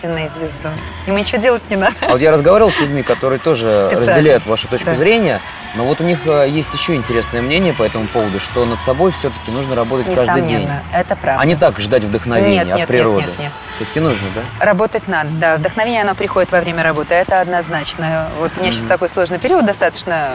истинной 0.00 0.30
звездой. 0.36 0.72
Ему 1.06 1.18
ничего 1.18 1.40
делать 1.40 1.62
не 1.70 1.76
надо. 1.76 1.94
А 2.02 2.10
вот 2.12 2.20
я 2.20 2.30
разговаривал 2.30 2.70
с 2.70 2.78
людьми, 2.80 3.02
которые 3.02 3.38
тоже 3.38 3.66
Специально. 3.90 4.00
разделяют 4.06 4.46
вашу 4.46 4.68
точку 4.68 4.86
Да. 4.90 4.94
зрения, 4.94 5.40
но 5.74 5.84
вот 5.84 6.00
у 6.00 6.04
них 6.04 6.20
э, 6.26 6.48
есть 6.48 6.72
еще 6.74 6.94
интересное 6.94 7.42
мнение 7.42 7.72
по 7.74 7.82
этому 7.82 8.06
поводу, 8.08 8.40
что 8.40 8.64
над 8.64 8.80
собой 8.80 9.12
все-таки 9.12 9.50
нужно 9.50 9.74
работать 9.76 10.06
каждый 10.14 10.42
день. 10.42 10.60
Несомненно, 10.62 10.82
это 10.92 11.16
правда. 11.16 11.42
А 11.42 11.44
не 11.46 11.56
так 11.56 11.78
ждать 11.80 12.04
вдохновения 12.04 12.56
Нет, 12.56 12.66
нет, 12.66 12.72
от 12.74 12.78
нет, 12.80 12.88
природы. 12.88 13.26
нет, 13.26 13.38
нет. 13.38 13.52
Все-таки 13.76 14.00
нужно, 14.00 14.26
да? 14.34 14.64
Работать 14.64 15.06
надо, 15.08 15.30
да. 15.32 15.56
Вдохновение, 15.56 16.02
оно 16.02 16.14
приходит 16.14 16.50
во 16.52 16.60
время 16.60 16.82
работы, 16.82 17.14
это 17.14 17.40
однозначно. 17.40 18.28
Вот 18.38 18.52
у 18.56 18.60
меня 18.60 18.72
сейчас 18.72 18.84
такой 18.84 19.08
сложный 19.08 19.38
период, 19.38 19.64
достаточно 19.64 20.30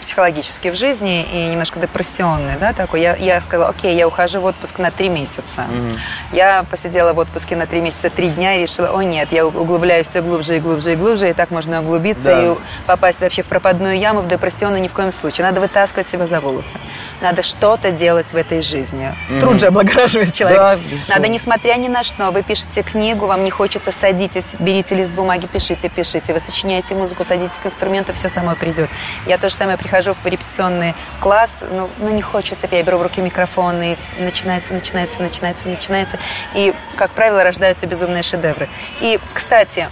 психологически 0.00 0.68
в 0.70 0.76
жизни 0.76 1.22
и 1.32 1.46
немножко 1.50 1.80
депрессионный, 1.80 2.54
да, 2.60 2.72
такой. 2.74 3.00
Я, 3.00 3.16
я 3.16 3.40
сказала, 3.40 3.70
окей, 3.70 3.96
я 3.96 4.06
ухожу 4.06 4.40
в 4.40 4.44
отпуск 4.44 4.78
на 4.78 4.90
три 4.90 5.08
месяца. 5.08 5.62
Мгм. 5.62 5.98
Я 6.32 6.64
посидела 6.70 7.14
в 7.14 7.18
отпуске 7.18 7.56
на 7.56 7.66
три 7.66 7.80
месяца, 7.80 8.10
три 8.10 8.28
дня 8.28 8.56
и 8.56 8.62
решила, 8.62 8.88
о 8.94 9.02
нет, 9.02 9.32
я 9.32 9.46
углубляюсь 9.46 10.06
все 10.06 10.22
глубже 10.22 10.56
и 10.56 10.60
глубже 10.60 10.92
и 10.92 10.96
глубже, 10.96 11.30
и 11.30 11.32
так 11.32 11.50
можно 11.50 11.80
углубиться 11.80 12.24
Да. 12.24 12.42
и 12.42 12.56
попасть 12.86 13.20
вообще 13.20 13.42
в 13.42 13.46
пропадную 13.46 13.98
яму, 13.98 14.20
в 14.20 14.28
депрессионную 14.28 14.80
ни 14.80 14.88
в 14.88 14.92
коем 14.92 15.12
случае. 15.12 15.46
Надо 15.46 15.60
вытаскивать 15.60 16.08
себя 16.08 16.26
за 16.26 16.40
волосы. 16.40 16.78
Надо 17.20 17.42
что-то 17.42 17.90
делать 17.90 18.26
в 18.32 18.36
этой 18.36 18.62
жизни. 18.62 19.14
Труд 19.40 19.60
же 19.60 19.66
облагораживает 19.66 20.32
человека. 20.32 20.78
Да. 21.08 21.14
Надо, 21.16 21.28
несмотря 21.28 21.74
ни 21.74 21.88
на 21.88 22.04
что, 22.04 22.30
вы 22.30 22.42
пишете 22.42 22.82
книгу, 22.82 23.26
вам 23.26 23.44
не 23.44 23.50
хочется, 23.50 23.92
садитесь, 23.92 24.46
берите 24.58 24.94
лист 24.94 25.10
бумаги, 25.10 25.46
пишите, 25.46 25.88
пишите. 25.88 26.32
Вы 26.32 26.40
сочиняете 26.40 26.94
музыку, 26.94 27.24
садитесь 27.24 27.58
к 27.58 27.66
инструменту, 27.66 28.12
все 28.12 28.28
само 28.28 28.54
придет. 28.54 28.88
Я 29.26 29.38
то 29.38 29.48
же 29.48 29.54
самое 29.54 29.76
прихожу 29.76 30.14
в 30.14 30.26
репетиционный 30.26 30.94
класс, 31.20 31.50
ну, 31.70 31.90
ну 31.98 32.10
не 32.10 32.22
хочется, 32.22 32.68
я 32.70 32.82
беру 32.82 32.98
в 32.98 33.02
руки 33.02 33.20
микрофон, 33.20 33.82
и 33.82 33.96
начинается, 34.18 34.72
начинается, 34.72 35.20
начинается, 35.20 35.68
начинается. 35.68 36.18
И, 36.54 36.74
как 36.96 37.10
правило, 37.10 37.42
рождаются 37.42 37.86
безумные 37.86 38.22
шедевры. 38.22 38.68
И, 39.00 39.18
кстати, 39.32 39.88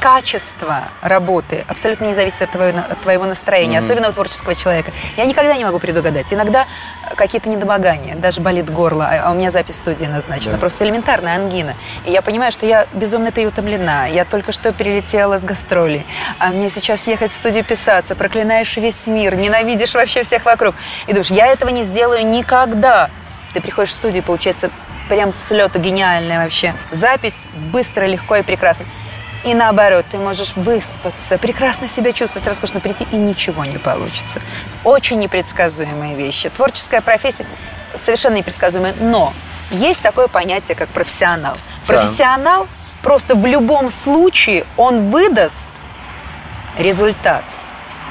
качество 0.00 0.88
работы 1.02 1.64
абсолютно 1.66 2.06
не 2.06 2.14
зависит 2.14 2.42
от 2.42 2.50
твоего, 2.50 2.78
от 2.78 3.00
твоего 3.00 3.24
настроения, 3.26 3.78
особенно 3.78 4.08
у 4.08 4.12
творческого 4.12 4.54
человека. 4.54 4.92
Я 5.16 5.24
никогда 5.24 5.56
не 5.56 5.64
могу 5.64 5.78
предугадать. 5.78 6.32
Иногда 6.32 6.66
э, 7.10 7.14
какие-то 7.16 7.48
недомогания, 7.48 8.14
даже 8.14 8.40
болит 8.40 8.70
горло, 8.70 9.06
а 9.06 9.28
а 9.28 9.32
у 9.32 9.34
меня 9.34 9.50
запись 9.50 9.76
студии 9.76 10.04
назначена. 10.04 10.52
Да. 10.52 10.58
Просто 10.58 10.84
элементарная 10.84 11.36
ангина. 11.36 11.74
И 12.06 12.12
я 12.12 12.22
понимаю, 12.22 12.52
что 12.52 12.66
я 12.66 12.86
безумно 12.92 13.32
переутомлена. 13.32 14.06
Я 14.06 14.24
только 14.24 14.52
что 14.52 14.72
перелетела 14.72 15.38
с 15.38 15.44
гастролей. 15.44 16.06
А 16.38 16.48
мне 16.48 16.70
сейчас 16.70 17.06
ехать 17.06 17.32
в 17.32 17.34
студию 17.34 17.64
писаться. 17.64 18.14
Проклинаешь 18.14 18.76
весь 18.76 19.06
мир, 19.06 19.34
ненавидишь 19.34 19.94
вообще 19.94 20.22
всех 20.22 20.44
вокруг. 20.44 20.74
И 21.06 21.12
думаешь, 21.12 21.30
я 21.30 21.48
этого 21.48 21.70
не 21.70 21.82
сделаю 21.82 22.24
никогда. 22.26 23.10
Ты 23.52 23.60
приходишь 23.60 23.90
в 23.90 23.94
студию, 23.94 24.22
получается 24.22 24.70
прям 25.08 25.32
с 25.32 25.50
лета 25.50 25.78
гениальная 25.78 26.42
вообще. 26.42 26.74
Запись 26.90 27.34
быстро, 27.72 28.06
легко 28.06 28.36
и 28.36 28.42
прекрасно. 28.42 28.84
И 29.44 29.54
наоборот, 29.54 30.04
ты 30.10 30.18
можешь 30.18 30.54
выспаться, 30.56 31.38
прекрасно 31.38 31.88
себя 31.88 32.12
чувствовать, 32.12 32.46
роскошно 32.46 32.80
прийти, 32.80 33.06
и 33.12 33.16
ничего 33.16 33.64
не 33.64 33.78
получится. 33.78 34.40
Очень 34.84 35.20
непредсказуемые 35.20 36.16
вещи. 36.16 36.50
Творческая 36.50 37.00
профессия 37.00 37.46
совершенно 37.96 38.36
непредсказуемая. 38.36 38.94
Но 39.00 39.32
есть 39.70 40.00
такое 40.00 40.28
понятие, 40.28 40.74
как 40.76 40.88
профессионал. 40.88 41.56
Профессионал 41.86 42.68
просто 43.02 43.34
в 43.34 43.46
любом 43.46 43.90
случае, 43.90 44.64
он 44.76 45.10
выдаст 45.10 45.66
результат. 46.76 47.44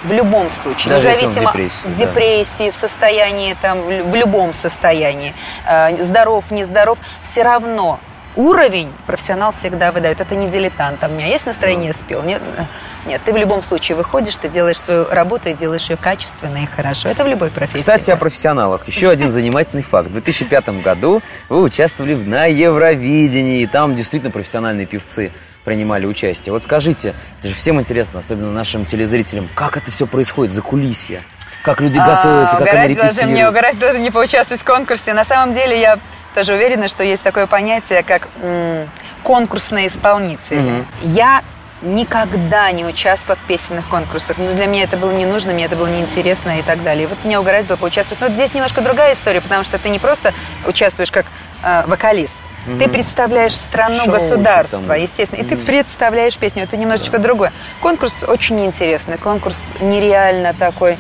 В 0.03 0.12
любом 0.12 0.49
случае. 0.51 0.89
Даже 0.89 1.07
он 1.10 1.13
в 1.13 1.17
независимо 1.21 1.51
депрессии, 1.51 1.88
в 1.88 1.97
да. 1.97 2.05
депрессии, 2.05 2.71
в 2.71 2.75
состоянии, 2.75 3.55
там, 3.62 3.81
в 3.81 3.89
лю- 3.89 4.03
в 4.05 4.15
любом 4.15 4.53
состоянии, 4.53 5.33
э, 5.65 6.01
здоров, 6.03 6.51
нездоров, 6.51 6.97
все 7.21 7.43
равно 7.43 7.99
уровень 8.36 8.91
профессионал 9.07 9.51
всегда 9.51 9.91
выдает. 9.91 10.21
Это 10.21 10.36
не 10.36 10.47
дилетант. 10.47 11.03
А 11.03 11.07
у 11.07 11.12
меня 11.12 11.25
есть 11.25 11.45
настроение, 11.45 11.93
спел? 11.93 12.21
Нет, 12.21 12.41
э, 12.57 12.63
нет, 13.07 13.21
ты 13.25 13.33
в 13.33 13.38
любом 13.38 13.62
случае 13.62 13.95
выходишь, 13.95 14.36
ты 14.36 14.47
делаешь 14.49 14.79
свою 14.79 15.10
работу 15.10 15.49
и 15.49 15.53
делаешь 15.53 15.89
ее 15.89 15.97
качественно 15.97 16.57
и 16.57 16.65
хорошо. 16.65 17.10
Это 17.10 17.23
в 17.23 17.27
любой 17.27 17.49
профессии. 17.49 17.77
Кстати, 17.79 18.12
о 18.12 18.17
профессионалах. 18.17 18.86
Еще 18.88 19.10
один 19.10 19.29
занимательный 19.29 19.81
факт. 19.81 20.10
В 20.10 20.12
2005 20.12 20.69
году 20.83 21.21
вы 21.49 21.62
участвовали 21.63 22.15
на 22.15 22.45
Евровидении, 22.45 23.62
и 23.62 23.65
там 23.65 23.95
действительно 23.95 24.31
профессиональные 24.31 24.86
певцы 24.86 25.31
принимали 25.71 26.06
участие. 26.06 26.53
Вот 26.53 26.63
скажите, 26.63 27.13
это 27.39 27.49
же 27.49 27.53
всем 27.53 27.77
интересно, 27.82 28.19
особенно 28.19 28.53
нашим 28.53 28.86
телезрителям, 28.86 29.49
как 29.53 29.75
это 29.75 29.91
все 29.91 30.08
происходит 30.08 30.53
за 30.53 30.62
кулисье? 30.62 31.21
Как 31.62 31.82
люди 31.82 31.97
готовятся, 31.97 32.56
А, 32.56 32.60
как 32.60 32.67
они 32.73 32.93
угорать 32.93 32.95
должны 32.95 33.12
мне, 33.23 33.32
репетируют? 33.32 33.49
угорать 33.51 33.80
должны 33.80 33.99
не 33.99 34.10
поучаствовать 34.12 34.62
в 34.62 34.63
конкурсе. 34.63 35.13
На 35.13 35.25
самом 35.25 35.53
деле 35.53 35.77
я 35.82 35.99
тоже 36.34 36.53
уверена, 36.53 36.88
что 36.88 37.03
есть 37.03 37.21
такое 37.21 37.47
понятие, 37.47 38.01
как 38.03 38.30
м, 38.41 38.88
конкурсные 39.23 39.88
исполнители. 39.88 40.86
Я 41.03 41.43
никогда 41.82 42.71
не 42.71 42.86
участвовала 42.86 43.36
в 43.36 43.45
песенных 43.45 43.86
конкурсах. 43.89 44.38
Ну, 44.38 44.53
для 44.56 44.67
меня 44.67 44.84
это 44.84 44.95
было 44.95 45.12
не 45.12 45.25
нужно, 45.25 45.51
мне 45.51 45.65
это 45.65 45.75
было 45.75 45.88
неинтересно 45.88 46.60
и 46.60 46.62
так 46.62 46.82
далее. 46.82 47.03
И 47.03 47.08
вот 47.08 47.17
меня 47.25 47.41
угораздило 47.41 47.75
поучаствовать. 47.75 48.21
Но 48.21 48.30
здесь 48.30 48.53
немножко 48.53 48.80
другая 48.82 49.13
история, 49.13 49.41
потому 49.41 49.65
что 49.65 49.77
ты 49.77 49.89
не 49.89 49.99
просто 49.99 50.34
участвуешь 50.65 51.12
как 51.12 51.25
э, 51.62 51.84
вокалист, 51.88 52.34
ты 52.80 52.89
представляешь 52.89 53.56
страну, 53.56 54.03
Шоу 54.03 54.13
государство, 54.13 54.82
там. 54.82 54.93
естественно, 54.93 55.41
и 55.41 55.43
ты 55.43 55.56
представляешь 55.56 56.38
песню. 56.38 56.63
Это 56.63 56.75
немножечко 56.75 57.17
другое. 57.17 57.53
Конкурс 57.82 58.23
очень 58.23 58.65
интересный, 58.65 59.17
конкурс 59.17 59.62
нереально 59.80 60.53
такой, 60.53 60.97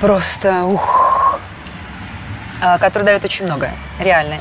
просто 0.00 0.64
ух, 0.64 1.40
а, 2.60 2.78
который 2.78 3.04
дает 3.04 3.24
очень 3.24 3.46
многое, 3.46 3.74
реально. 3.98 4.36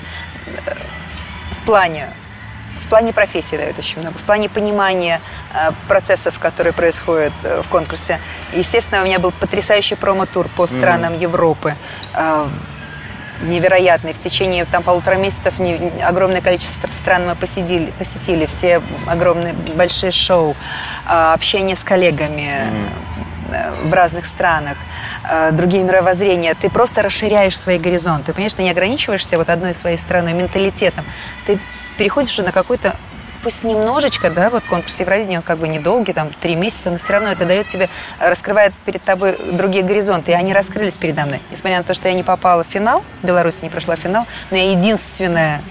В 1.62 1.66
плане 1.66 2.08
в 2.84 2.90
плане 2.90 3.14
профессии 3.14 3.56
дает 3.56 3.80
очень 3.80 4.02
много, 4.02 4.18
в 4.18 4.24
плане 4.24 4.50
понимания 4.50 5.22
э, 5.54 5.72
процессов, 5.88 6.38
которые 6.38 6.74
происходят 6.74 7.34
э, 7.44 7.62
в 7.62 7.70
конкурсе. 7.70 8.20
Естественно, 8.52 9.02
у 9.02 9.06
меня 9.06 9.20
был 9.20 9.32
потрясающий 9.32 9.96
промо-тур 9.96 10.48
по 10.56 10.68
странам 10.68 11.18
Европы. 11.18 11.76
Э, 12.14 12.48
невероятный. 13.44 14.14
В 14.14 14.20
течение 14.20 14.66
там, 14.66 14.84
полутора 14.84 15.16
месяцев 15.16 15.60
не- 15.60 15.80
огромное 16.04 16.42
количество 16.42 16.88
стран 16.88 17.28
мы 17.28 17.36
посетили, 17.36 17.92
посетили 17.98 18.46
все 18.46 18.82
огромные 19.08 19.54
большие 19.76 20.12
шоу, 20.12 20.56
а, 21.06 21.34
общение 21.34 21.76
с 21.76 21.84
коллегами 21.84 22.70
э, 23.52 23.72
в 23.84 23.94
разных 23.94 24.26
странах, 24.26 24.78
э, 25.30 25.52
другие 25.52 25.84
мировоззрения. 25.84 26.56
Ты 26.56 26.70
просто 26.70 27.02
расширяешь 27.02 27.58
свои 27.58 27.78
горизонты. 27.78 28.28
Ты, 28.28 28.34
понимаешь, 28.34 28.54
ты 28.54 28.64
не 28.64 28.72
ограничиваешься 28.72 29.38
вот 29.38 29.50
одной 29.50 29.76
своей 29.76 29.98
страной, 29.98 30.34
менталитетом. 30.34 31.06
Ты 31.46 31.60
переходишь 31.98 32.38
на 32.40 32.52
какой-то 32.52 32.96
пусть 33.44 33.64
немножечко, 33.64 34.30
да, 34.30 34.50
вот 34.50 34.64
конкурс 34.64 35.00
Евровидения, 35.00 35.40
он 35.40 35.44
как 35.44 35.60
бы 35.60 35.68
недолгий, 35.68 36.14
там, 36.14 36.30
три 36.30 36.56
месяца, 36.56 36.90
но 36.90 36.98
все 36.98 37.14
равно 37.14 37.30
это 37.30 37.46
дает 37.46 37.68
тебе, 37.68 37.90
э, 38.20 38.30
раскрывает 38.30 38.74
перед 38.86 39.04
тобой 39.04 39.38
другие 39.52 39.84
горизонты, 39.84 40.32
и 40.32 40.34
они 40.34 40.54
раскрылись 40.54 40.96
передо 40.96 41.26
мной. 41.26 41.42
Несмотря 41.52 41.80
на 41.80 41.84
то, 41.84 41.94
что 41.94 42.08
я 42.08 42.14
не 42.14 42.24
попала 42.24 42.64
в 42.64 42.68
финал, 42.68 43.04
в 43.22 43.28
Беларуси 43.28 43.64
не 43.64 43.70
прошла 43.70 43.96
финал, 43.96 44.26
но 44.50 44.58
я 44.58 44.72
единственная 44.72 45.62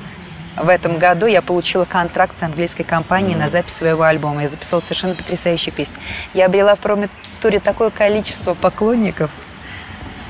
в 0.55 0.69
этом 0.69 0.99
году 0.99 1.25
я 1.25 1.41
получила 1.41 1.87
контракт 1.87 2.39
с 2.39 2.43
английской 2.43 2.83
компанией 2.83 3.37
на 3.37 3.49
запись 3.49 3.73
своего 3.73 4.03
альбома. 4.03 4.43
Я 4.43 4.49
записала 4.49 4.81
совершенно 4.81 5.15
потрясающие 5.15 5.73
песни. 5.73 5.97
Я 6.35 6.45
обрела 6.45 6.75
в 6.75 6.79
промо-туре 6.81 7.59
такое 7.59 7.89
количество 7.89 8.53
поклонников 8.53 9.31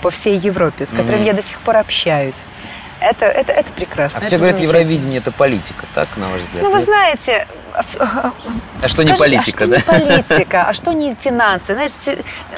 по 0.00 0.10
всей 0.10 0.38
Европе, 0.38 0.86
с 0.86 0.90
которыми 0.90 1.24
я 1.24 1.32
до 1.32 1.42
сих 1.42 1.58
пор 1.58 1.78
общаюсь. 1.78 2.36
Это, 3.02 3.26
это, 3.26 3.52
это 3.52 3.72
прекрасно. 3.72 4.18
А 4.18 4.20
это 4.20 4.26
все 4.26 4.38
говорят. 4.38 4.60
Евровидение 4.60 5.18
это 5.18 5.32
политика, 5.32 5.86
так, 5.94 6.16
на 6.16 6.30
ваш 6.30 6.42
взгляд? 6.42 6.62
Ну, 6.62 6.70
вы 6.70 6.78
Нет? 6.78 6.86
знаете, 6.86 7.46
А 7.74 8.88
что 8.88 9.02
не 9.04 9.14
Скажи, 9.14 9.22
политика, 9.36 9.64
а 9.64 9.68
да? 9.68 9.78
что 9.80 9.98
не 9.98 10.22
политика, 10.22 10.62
а 10.68 10.72
что 10.74 10.92
не 10.92 11.14
финансы? 11.14 11.74
Знаешь, 11.74 11.92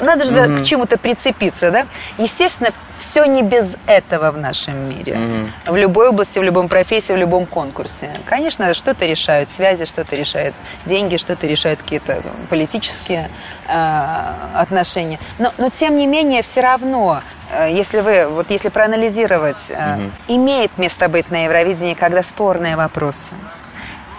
надо 0.01 0.23
же 0.23 0.29
за- 0.31 0.47
к 0.57 0.63
чему-то 0.63 0.97
прицепиться, 0.97 1.71
да? 1.71 1.85
Естественно, 2.17 2.71
все 2.97 3.25
не 3.25 3.43
без 3.43 3.77
этого 3.85 4.31
в 4.31 4.37
нашем 4.37 4.89
мире. 4.89 5.19
В 5.65 5.75
любой 5.75 6.09
области, 6.09 6.39
в 6.39 6.43
любом 6.43 6.67
профессии, 6.69 7.13
в 7.13 7.17
любом 7.17 7.45
конкурсе. 7.45 8.09
Конечно, 8.25 8.73
что-то 8.73 9.05
решают 9.05 9.49
связи, 9.49 9.85
что-то 9.85 10.15
решает 10.15 10.53
деньги, 10.85 11.17
что-то 11.17 11.45
решают 11.47 11.81
какие-то 11.81 12.21
политические 12.49 13.29
э, 13.67 14.31
отношения. 14.55 15.19
Но, 15.39 15.53
но 15.57 15.69
тем 15.69 15.95
не 15.97 16.07
менее, 16.07 16.41
все 16.41 16.61
равно, 16.61 17.21
э, 17.51 17.69
если 17.71 17.99
вы, 17.99 18.27
вот 18.27 18.49
если 18.49 18.69
проанализировать, 18.69 19.57
э, 19.69 20.09
имеет 20.27 20.77
место 20.77 21.07
быть 21.09 21.29
на 21.31 21.43
Евровидении, 21.43 21.93
когда 21.93 22.23
спорные 22.23 22.75
вопросы. 22.77 23.33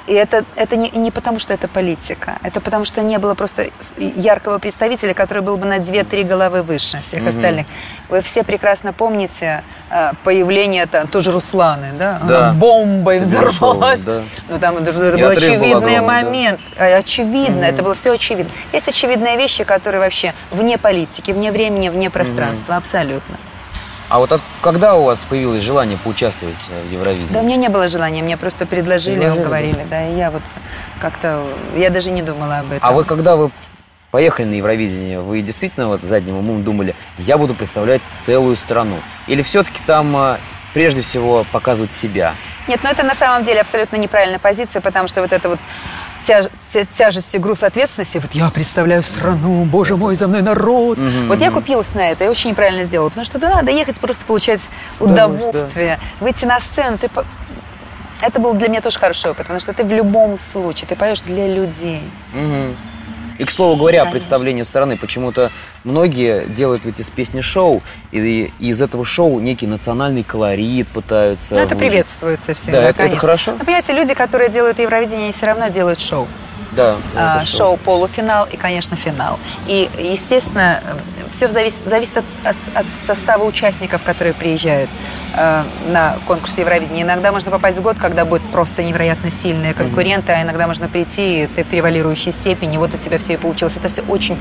И 0.07 0.13
это, 0.13 0.45
это 0.55 0.77
не, 0.77 0.91
не 0.91 1.11
потому, 1.11 1.39
что 1.39 1.53
это 1.53 1.67
политика. 1.69 2.39
Это 2.43 2.61
потому, 2.61 2.85
что 2.85 3.03
не 3.03 3.19
было 3.19 3.35
просто 3.35 3.69
яркого 3.99 4.59
представителя, 4.59 5.15
который 5.15 5.43
был 5.43 5.57
бы 5.57 5.67
на 5.67 5.79
2-3 5.79 6.25
головы 6.25 6.63
выше 6.63 7.01
всех 7.03 7.27
остальных. 7.27 7.67
Вы 8.09 8.21
все 8.21 8.45
прекрасно 8.45 8.93
помните 8.93 9.63
э, 9.91 10.13
появление 10.23 10.87
там, 10.87 11.09
тоже 11.09 11.33
Русланы, 11.33 11.89
да? 11.99 12.21
Да. 12.29 12.53
Бомбой 12.53 13.19
взорвалась. 13.19 14.01
да. 14.01 14.23
Ну, 14.49 14.59
там 14.59 14.77
это, 14.77 14.91
это 14.91 15.19
был 15.19 15.29
очевидный 15.29 15.71
огромный, 15.71 15.97
да. 15.97 16.03
момент. 16.03 16.61
Э, 16.77 16.97
Очевидно, 16.99 17.65
это 17.65 17.83
было 17.83 17.95
все 17.95 18.13
очевидно. 18.13 18.53
Есть 18.73 18.89
очевидные 18.89 19.37
вещи, 19.37 19.65
которые 19.65 20.01
вообще 20.01 20.35
вне 20.53 20.79
политики, 20.79 21.33
вне 21.33 21.51
времени, 21.51 21.89
вне 21.89 22.11
пространства, 22.11 22.77
абсолютно. 22.77 23.37
А 24.09 24.19
вот 24.19 24.31
от- 24.33 24.41
когда 24.63 24.95
у 24.95 25.05
вас 25.05 25.25
появилось 25.25 25.63
желание 25.63 25.99
поучаствовать 25.99 26.57
э, 26.71 26.89
в 26.89 26.93
Евровидении? 26.93 27.33
Да, 27.33 27.41
у 27.41 27.43
меня 27.45 27.57
не 27.57 27.69
было 27.69 27.89
желания, 27.89 28.23
мне 28.23 28.37
просто 28.37 28.65
предложили, 28.65 29.17
Предложили, 29.17 29.41
уговорили, 29.43 29.87
да, 29.91 30.07
и 30.09 30.15
я 30.17 30.31
вот 30.31 30.43
как-то, 31.01 31.45
я 31.75 31.91
даже 31.91 32.11
не 32.11 32.23
думала 32.23 32.59
об 32.59 32.67
этом. 32.67 32.79
А 32.83 32.93
вот 32.93 33.07
когда 33.07 33.35
вы 33.35 33.51
поехали 34.13 34.47
на 34.47 34.55
Евровидение, 34.55 35.21
вы 35.21 35.43
действительно 35.43 35.89
вот 35.89 36.03
задним 36.03 36.37
умом 36.37 36.63
думали, 36.63 36.95
я 37.19 37.37
буду 37.37 37.55
представлять 37.55 38.01
целую 38.11 38.55
страну? 38.55 38.99
Или 39.27 39.43
все-таки 39.43 39.83
там 39.85 40.17
э, 40.17 40.37
прежде 40.73 41.03
всего 41.03 41.45
показывать 41.51 41.91
себя? 41.93 42.35
Нет, 42.69 42.81
ну 42.85 42.91
это 42.91 43.03
на 43.03 43.15
самом 43.15 43.45
деле 43.45 43.61
абсолютно 43.63 43.97
неправильная 43.97 44.39
позиция, 44.39 44.81
потому 44.81 45.09
что 45.09 45.21
вот 45.21 45.33
это 45.33 45.49
вот 45.49 45.59
тяж- 46.27 46.51
тя- 46.73 46.85
тяжесть 46.85 47.35
и 47.35 47.39
груз 47.39 47.63
ответственности, 47.63 48.19
вот 48.19 48.33
я 48.35 48.51
представляю 48.51 49.03
страну, 49.03 49.65
боже 49.65 49.97
мой, 49.97 50.17
за 50.17 50.29
мной 50.29 50.43
народ. 50.43 50.99
Вот 51.29 51.41
я 51.41 51.51
купилась 51.51 51.95
на 51.95 52.11
это 52.11 52.25
и 52.25 52.29
очень 52.29 52.51
неправильно 52.51 52.85
сделала, 52.85 53.09
потому 53.09 53.25
что 53.25 53.35
туда 53.35 53.55
надо 53.55 53.71
ехать 53.71 54.01
просто 54.01 54.25
получать 54.25 54.61
Удовольствие, 54.99 55.49
удовольствие, 55.49 56.01
выйти 56.21 56.45
на 56.45 56.61
сцену, 56.61 56.99
ты 56.99 57.09
это 58.23 58.41
был 58.41 58.55
для 58.55 58.69
меня 58.69 58.81
тоже 58.81 58.99
хороший 58.99 59.31
опыт, 59.31 59.43
потому 59.45 59.61
что 59.61 59.73
ты 59.75 59.85
в 59.85 59.93
любом 59.93 60.39
случае, 60.39 60.89
ты 60.89 60.97
поешь 60.97 61.21
для 61.21 61.47
людей. 61.47 62.03
Мгм. 62.33 62.75
И, 63.39 63.45
к 63.45 63.51
слову 63.51 63.77
говоря, 63.77 64.01
Конечно. 64.01 64.13
представлении 64.13 64.63
страны, 64.63 64.97
почему-то 64.97 65.51
многие 65.85 66.47
делают 66.47 66.85
ведь 66.85 67.01
из 67.01 67.11
песни 67.11 67.41
шоу, 67.41 67.83
и, 68.13 68.53
и 68.59 68.69
из 68.69 68.81
этого 68.83 69.05
шоу 69.05 69.41
некий 69.41 69.67
национальный 69.67 70.23
колорит 70.23 70.89
пытаются 70.89 71.55
Ну, 71.55 71.61
это 71.61 71.75
выжить. 71.75 71.91
приветствуется 71.91 72.55
всегда, 72.55 72.73
Да, 72.73 72.83
это- 72.83 72.89
это 72.91 72.99
конечно. 72.99 73.21
хорошо. 73.21 73.53
Но, 73.59 73.65
понимаете, 73.65 73.93
люди, 73.93 74.15
которые 74.15 74.49
делают 74.51 74.79
Евровидение, 74.79 75.33
все 75.33 75.47
равно 75.47 75.69
делают 75.69 76.01
шоу. 76.01 76.27
Да, 76.73 76.97
А, 77.15 77.37
это 77.39 77.47
шоу 77.47 77.77
полуфинал 77.77 78.47
и, 78.51 78.57
конечно, 78.57 78.97
финал. 78.97 79.39
И, 79.67 79.89
естественно, 79.99 80.81
все 81.31 81.49
зависит, 81.51 81.81
зависит 81.85 82.17
от, 82.17 82.25
от- 82.45 82.57
от 82.77 82.87
состава 83.07 83.45
участников, 83.45 84.03
которые 84.03 84.35
приезжают 84.35 84.91
э, 85.35 85.65
на 85.89 86.19
конкурс 86.27 86.59
Евровидения. 86.59 87.03
Иногда 87.03 87.33
можно 87.33 87.51
попасть 87.51 87.79
в 87.79 87.83
год, 87.83 87.97
когда 87.99 88.25
будут 88.25 88.49
просто 88.51 88.83
невероятно 88.83 89.31
сильные 89.31 89.75
конкуренты, 89.75 90.33
а 90.33 90.43
иногда 90.43 90.67
можно 90.67 90.89
прийти, 90.89 91.45
и 91.45 91.47
ты 91.47 91.65
в 91.65 91.67
превалирующей 91.69 92.33
степени, 92.33 92.77
вот 92.77 92.95
у 92.95 92.99
тебя 92.99 93.19
все 93.19 93.35
и 93.35 93.37
получилось. 93.37 93.77
Это 93.77 93.89
все 93.89 94.03
очень, 94.03 94.39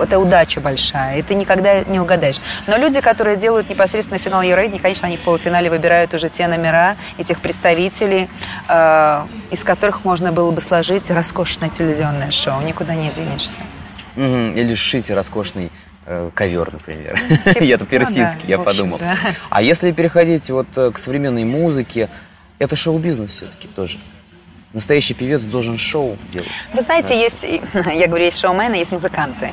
это 0.00 0.18
удача 0.18 0.60
большая, 0.60 1.18
и 1.18 1.22
ты 1.22 1.34
никогда 1.34 1.80
не 1.84 2.00
угадаешь. 2.00 2.40
Но 2.66 2.76
люди, 2.76 3.00
которые 3.00 3.36
делают 3.36 3.68
непосредственно 3.68 4.18
финал 4.18 4.42
Евровидения, 4.42 4.80
конечно, 4.80 5.06
они 5.08 5.16
в 5.16 5.20
полуфинале 5.20 5.70
выбирают 5.70 6.14
уже 6.14 6.28
те 6.28 6.46
номера, 6.48 6.96
этих 7.18 7.40
представителей, 7.40 8.28
э, 8.68 9.22
из 9.50 9.64
которых 9.64 10.04
можно 10.04 10.32
было 10.32 10.50
бы 10.50 10.60
сложить 10.60 11.10
роскошное 11.10 11.68
телевизионное 11.70 12.30
шоу. 12.30 12.60
Никуда 12.62 12.94
не 12.94 13.10
денешься. 13.10 13.60
Мгм, 14.16 14.52
Или 14.56 14.74
сшить 14.76 15.10
роскошный 15.10 15.72
ковер, 16.34 16.72
например. 16.72 17.18
Типа, 17.44 17.62
Я-то 17.62 17.84
ну 17.84 17.90
персидский, 17.90 18.42
да, 18.42 18.48
я 18.48 18.58
подумал. 18.58 19.00
А 19.50 19.62
если 19.62 19.92
переходить 19.92 20.50
вот 20.50 20.66
э, 20.76 20.90
к 20.90 20.98
современной 20.98 21.44
музыке, 21.44 22.08
это 22.58 22.76
шоу-бизнес 22.76 23.30
все-таки 23.30 23.68
тоже. 23.68 23.98
Настоящий 24.72 25.14
певец 25.14 25.44
должен 25.44 25.78
шоу 25.78 26.18
делать. 26.32 26.48
Вы 26.72 26.82
знаете, 26.82 27.18
есть, 27.18 27.44
я 27.94 28.08
говорю, 28.08 28.24
есть 28.24 28.40
шоумены, 28.40 28.74
есть 28.74 28.90
музыканты. 28.92 29.50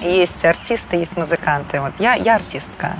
Есть 0.00 0.44
артисты, 0.44 0.96
есть 0.96 1.16
музыканты. 1.16 1.80
Вот 1.80 1.94
я, 1.98 2.14
я 2.14 2.36
артистка. 2.36 2.96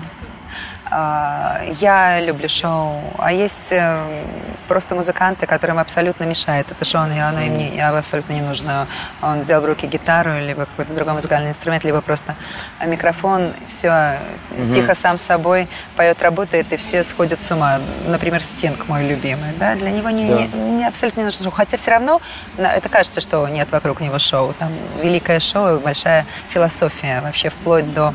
А, 0.90 1.60
Я 1.80 2.20
люблю 2.20 2.48
шоу, 2.48 3.00
а 3.18 3.32
есть 3.32 3.70
э, 3.72 4.22
просто 4.68 4.94
музыканты, 4.94 5.46
которым 5.46 5.78
абсолютно 5.78 6.24
мешает 6.24 6.70
это 6.70 6.84
шоу, 6.84 7.06
и 7.08 7.18
оно 7.18 7.40
им 7.40 7.56
не, 7.56 7.80
абсолютно 7.80 8.32
не 8.32 8.40
нужно. 8.40 8.86
Он 9.22 9.40
взял 9.42 9.60
в 9.60 9.64
руки 9.66 9.86
гитару, 9.86 10.38
либо 10.38 10.64
какой-то 10.66 10.94
другой 10.94 11.14
музыкальный 11.14 11.50
инструмент, 11.50 11.84
либо 11.84 12.00
просто 12.00 12.34
а, 12.78 12.86
микрофон, 12.86 13.52
все 13.66 14.18
тихо 14.72 14.94
сам 14.94 15.18
собой 15.18 15.68
поет, 15.96 16.22
работает, 16.22 16.72
и 16.72 16.76
все 16.76 17.04
сходят 17.04 17.40
с 17.40 17.50
ума. 17.50 17.80
Например, 18.06 18.40
Стинг 18.40 18.88
мой 18.88 19.06
любимый, 19.06 19.52
да, 19.58 19.74
для 19.74 19.90
него 19.90 20.08
не, 20.10 20.24
Да. 20.26 20.34
не- 20.56 20.70
не 20.78 20.86
абсолютно 20.86 21.20
не 21.20 21.24
нужно 21.26 21.44
шоу. 21.44 21.52
Хотя 21.52 21.76
все 21.76 21.90
равно 21.90 22.20
это 22.56 22.88
кажется, 22.88 23.20
что 23.20 23.46
нет 23.48 23.68
вокруг 23.70 24.00
него 24.00 24.18
шоу. 24.18 24.54
Там 24.58 24.72
великое 25.02 25.40
шоу, 25.40 25.76
и 25.76 25.78
большая 25.80 26.24
философия 26.48 27.20
вообще 27.20 27.50
вплоть 27.50 27.92
до 27.92 28.14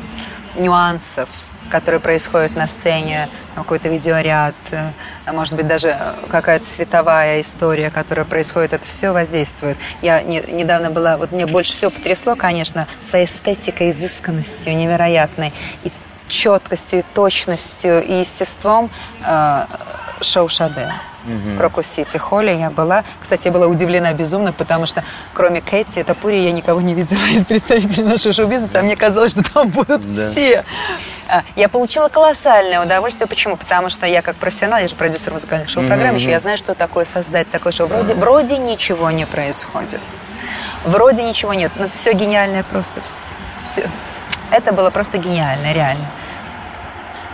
нюансов, 0.56 1.28
которые 1.70 2.00
происходят 2.00 2.54
на 2.56 2.66
сцене, 2.66 3.28
какой-то 3.54 3.88
видеоряд, 3.88 4.54
э, 4.70 4.90
может 5.32 5.54
быть 5.54 5.66
даже 5.66 5.96
какая-то 6.30 6.66
световая 6.66 7.40
история, 7.40 7.90
которая 7.90 8.24
происходит, 8.24 8.72
это 8.72 8.84
все 8.86 9.12
воздействует. 9.12 9.76
Я 10.02 10.22
не- 10.22 10.42
недавно 10.48 10.90
была, 10.90 11.16
вот 11.16 11.32
мне 11.32 11.46
больше 11.46 11.74
всего 11.74 11.90
потрясло, 11.90 12.34
конечно, 12.36 12.86
своей 13.00 13.26
эстетикой, 13.26 13.90
изысканностью 13.90 14.76
невероятной, 14.76 15.52
и 15.84 15.92
четкостью, 16.28 17.00
и 17.00 17.04
точностью, 17.14 18.02
и 18.04 18.20
естеством 18.20 18.90
э, 19.24 19.66
шоу 20.20 20.48
Sade. 20.48 20.92
В 21.26 21.56
Крокус-Сити 21.56 22.18
Холле 22.18 22.58
я 22.60 22.68
была. 22.68 23.02
Кстати, 23.18 23.46
я 23.46 23.50
была 23.50 23.66
удивлена 23.66 24.12
безумно, 24.12 24.52
потому 24.52 24.84
что 24.84 25.02
кроме 25.32 25.62
Кэти 25.62 26.00
Топурии 26.00 26.36
я 26.44 26.52
никого 26.52 26.82
не 26.82 26.92
видела 26.92 27.18
из 27.32 27.46
представителей 27.46 28.04
нашего 28.04 28.34
шоу-бизнеса, 28.34 28.80
а 28.80 28.82
мне 28.82 28.94
казалось, 28.94 29.32
что 29.32 29.42
там 29.42 29.68
будут 29.70 30.02
Да. 30.14 30.30
все. 30.30 30.64
А, 31.28 31.42
Я 31.56 31.70
получила 31.70 32.10
колоссальное 32.10 32.82
удовольствие. 32.84 33.26
Почему? 33.26 33.56
Потому 33.56 33.88
что 33.88 34.04
я 34.04 34.20
как 34.20 34.36
профессионал, 34.36 34.80
я 34.80 34.86
же 34.86 34.94
продюсер 34.96 35.32
музыкальных 35.32 35.70
шоу-программ, 35.70 36.14
еще 36.16 36.28
я 36.30 36.40
знаю, 36.40 36.58
что 36.58 36.74
такое 36.74 37.06
создать 37.06 37.50
такое 37.50 37.72
шоу. 37.72 37.86
Вроде, 37.86 38.14
вроде 38.14 38.58
ничего 38.58 39.10
не 39.10 39.24
происходит. 39.24 40.02
Вроде 40.84 41.22
ничего 41.22 41.54
нет, 41.54 41.72
но 41.76 41.88
все 41.88 42.12
гениальное 42.12 42.64
просто. 42.64 43.00
всё. 43.02 43.88
Это 44.54 44.72
было 44.72 44.90
просто 44.90 45.18
гениально, 45.18 45.72
реально. 45.72 46.06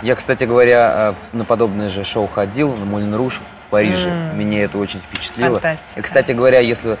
Я, 0.01 0.15
кстати 0.15 0.45
говоря, 0.45 1.15
э, 1.33 1.37
на 1.37 1.45
подобное 1.45 1.89
же 1.89 2.03
шоу 2.03 2.25
ходил, 2.25 2.75
на 2.75 2.85
Молин 2.85 3.13
Руш 3.13 3.35
в 3.35 3.69
Париже. 3.69 4.09
Меня 4.33 4.63
это 4.63 4.79
очень 4.79 4.99
впечатлило. 4.99 5.53
Фантастика. 5.59 5.99
И, 5.99 6.01
кстати 6.01 6.31
говоря, 6.31 6.59
если 6.59 6.97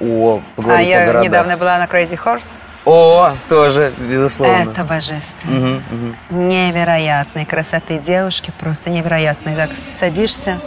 о, 0.00 0.38
А 0.38 0.56
поговорить 0.56 0.88
о 0.94 1.00
я 1.00 1.04
городах... 1.04 1.24
недавно 1.24 1.56
была 1.58 1.76
на 1.76 1.84
Crazy 1.84 2.18
Horse. 2.18 2.46
О, 2.86 3.34
тоже, 3.50 3.92
безусловно. 3.98 4.70
Это 4.70 4.84
божественно. 4.84 5.82
Мгм, 5.90 6.16
мгм. 6.30 6.48
Невероятной 6.48 7.44
красоты 7.44 7.98
девушки, 7.98 8.50
просто 8.58 8.88
невероятной. 8.88 9.54
Так 9.54 9.70
садишься, 10.00 10.58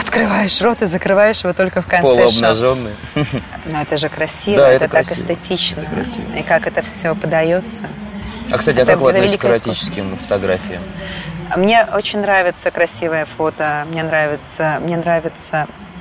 открываешь 0.00 0.60
рот 0.60 0.82
и 0.82 0.86
закрываешь 0.86 1.42
его 1.44 1.52
только 1.52 1.82
в 1.82 1.86
конце 1.86 2.06
шоу. 2.06 2.16
Полуобнаженные. 2.16 2.94
Но 3.14 3.82
это 3.82 3.96
же 3.96 4.08
красиво, 4.08 4.58
Да, 4.58 4.68
это, 4.70 4.84
это 4.86 4.94
так 4.94 5.06
красиво. 5.06 5.24
эстетично. 5.32 5.80
Это 5.80 5.90
красиво. 5.90 6.32
И 6.38 6.42
как 6.42 6.66
это 6.66 6.82
все 6.82 7.14
подается. 7.14 7.84
А, 8.50 8.58
кстати, 8.58 8.78
а 8.78 8.82
Это- 8.82 8.92
как 8.92 9.00
вы 9.00 9.10
относитесь 9.10 9.38
к 9.40 9.44
эротическим 9.44 10.16
фотографиям? 10.18 10.82
Мне 11.56 11.84
очень 11.92 12.20
нравится 12.20 12.70
красивое 12.70 13.26
фото, 13.26 13.86
мне 13.90 14.02
нравится, 14.02 14.78
мне 14.82 14.96
нравятся 14.96 15.66
э, 15.68 15.91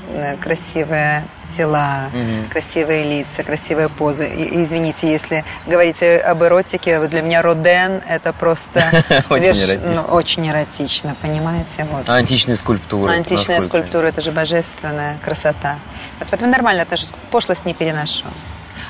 красивые 0.41 1.23
тела, 1.55 2.09
красивые 2.49 3.03
лица, 3.19 3.43
красивые 3.43 3.89
позы. 3.89 4.27
И, 4.27 4.63
извините, 4.63 5.11
если 5.11 5.43
говорить 5.67 6.01
об 6.03 6.41
эротике, 6.43 6.99
вот 6.99 7.09
для 7.09 7.21
меня 7.21 7.41
Роден 7.41 8.01
это 8.07 8.31
просто 8.33 8.83
Очень 9.29 9.45
верш- 9.45 9.69
эротично. 9.73 9.93
ну, 10.07 10.13
очень 10.13 10.49
эротично, 10.49 11.15
понимаете? 11.21 11.85
Вот. 11.91 12.07
А 12.07 12.13
античные 12.15 12.55
скульптуры? 12.55 13.13
Античная 13.13 13.59
скульптура 13.61 14.07
это 14.07 14.21
же 14.21 14.31
божественная 14.31 15.17
красота. 15.23 15.77
Вот 16.19 16.27
поэтому 16.29 16.51
нормально 16.51 16.83
отношусь, 16.83 17.13
пошлость 17.31 17.65
не 17.65 17.73
переношу. 17.73 18.25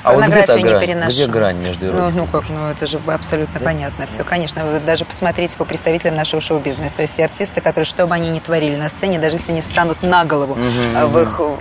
А 0.02 0.12
вот 0.12 0.24
где 0.24 0.40
не 0.56 0.62
грань? 0.62 0.80
переношу. 0.80 1.10
Где 1.10 1.26
грань 1.26 1.56
между 1.58 1.86
Ну, 1.86 1.92
эротикой? 1.92 2.12
ну 2.20 2.26
как, 2.26 2.48
ну 2.48 2.70
это 2.70 2.86
же 2.86 3.00
абсолютно 3.06 3.60
понятно 3.60 4.06
все. 4.06 4.24
Конечно, 4.24 4.64
вы 4.64 4.80
даже 4.80 5.04
посмотрите 5.04 5.56
по 5.56 5.64
представителям 5.64 6.16
нашего 6.16 6.40
шоу-бизнеса. 6.42 7.02
Есть 7.02 7.20
артисты, 7.20 7.60
которые, 7.60 7.84
что 7.84 8.06
бы 8.06 8.14
они 8.14 8.30
ни 8.30 8.40
творили 8.40 8.76
на 8.76 8.88
сцене, 8.88 9.18
даже 9.18 9.36
если 9.36 9.52
они 9.52 9.62
станут 9.62 10.02
на 10.02 10.24
голову, 10.24 10.56
а 10.96 11.06
в 11.06 11.18
их 11.20 11.36
э, 11.38 11.56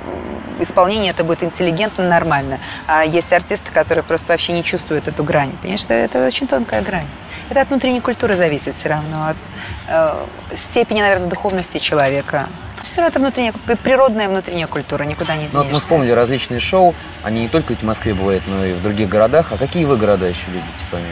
исполнении 0.59 1.09
это 1.09 1.23
будет 1.23 1.43
интеллигентно, 1.43 2.07
нормально. 2.07 2.59
А 2.87 3.03
есть 3.03 3.31
артисты, 3.31 3.71
которые 3.71 4.03
просто 4.03 4.31
вообще 4.31 4.53
не 4.53 4.63
чувствуют 4.63 5.07
эту 5.07 5.23
грань. 5.23 5.51
Понимаешь, 5.61 5.83
это, 5.83 5.93
это 5.93 6.25
очень 6.25 6.47
тонкая 6.47 6.81
грань. 6.81 7.05
Это 7.49 7.61
от 7.61 7.69
внутренней 7.69 8.01
культуры 8.01 8.35
зависит 8.37 8.75
все 8.75 8.89
равно, 8.89 9.27
от 9.27 9.37
э, 9.87 10.55
степени, 10.55 11.01
наверное, 11.01 11.27
духовности 11.27 11.77
человека. 11.79 12.47
Все 12.83 13.01
равно 13.01 13.09
это 13.09 13.19
внутренняя, 13.19 13.53
природная 13.83 14.27
внутренняя 14.27 14.67
культура, 14.67 15.03
никуда 15.03 15.35
не 15.35 15.43
Ну, 15.43 15.49
вот 15.51 15.57
мы 15.57 15.63
денешься. 15.65 15.81
вспомнили 15.83 16.11
различные 16.11 16.59
шоу, 16.59 16.95
они 17.23 17.41
не 17.41 17.47
только 17.47 17.69
ведь 17.73 17.81
в 17.81 17.85
Москве 17.85 18.13
бывают, 18.13 18.43
но 18.47 18.65
и 18.65 18.73
в 18.73 18.81
других 18.81 19.07
городах. 19.09 19.51
А 19.51 19.57
какие 19.57 19.85
вы 19.85 19.97
города 19.97 20.25
еще 20.25 20.47
любите, 20.47 20.83
помимо? 20.89 21.09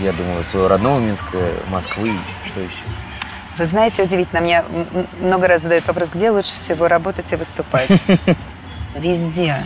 Я 0.00 0.12
думаю, 0.12 0.44
своего 0.44 0.68
родного 0.68 1.00
Минска, 1.00 1.38
Москвы, 1.68 2.12
что 2.44 2.60
еще? 2.60 2.84
Вы 3.56 3.64
знаете, 3.64 4.04
удивительно, 4.04 4.40
мне 4.40 4.64
много 5.20 5.48
раз 5.48 5.62
задают 5.62 5.86
вопрос, 5.86 6.10
где 6.10 6.30
лучше 6.30 6.54
всего 6.54 6.86
работать 6.86 7.26
и 7.32 7.36
выступать. 7.36 7.88
Везде. 8.94 9.64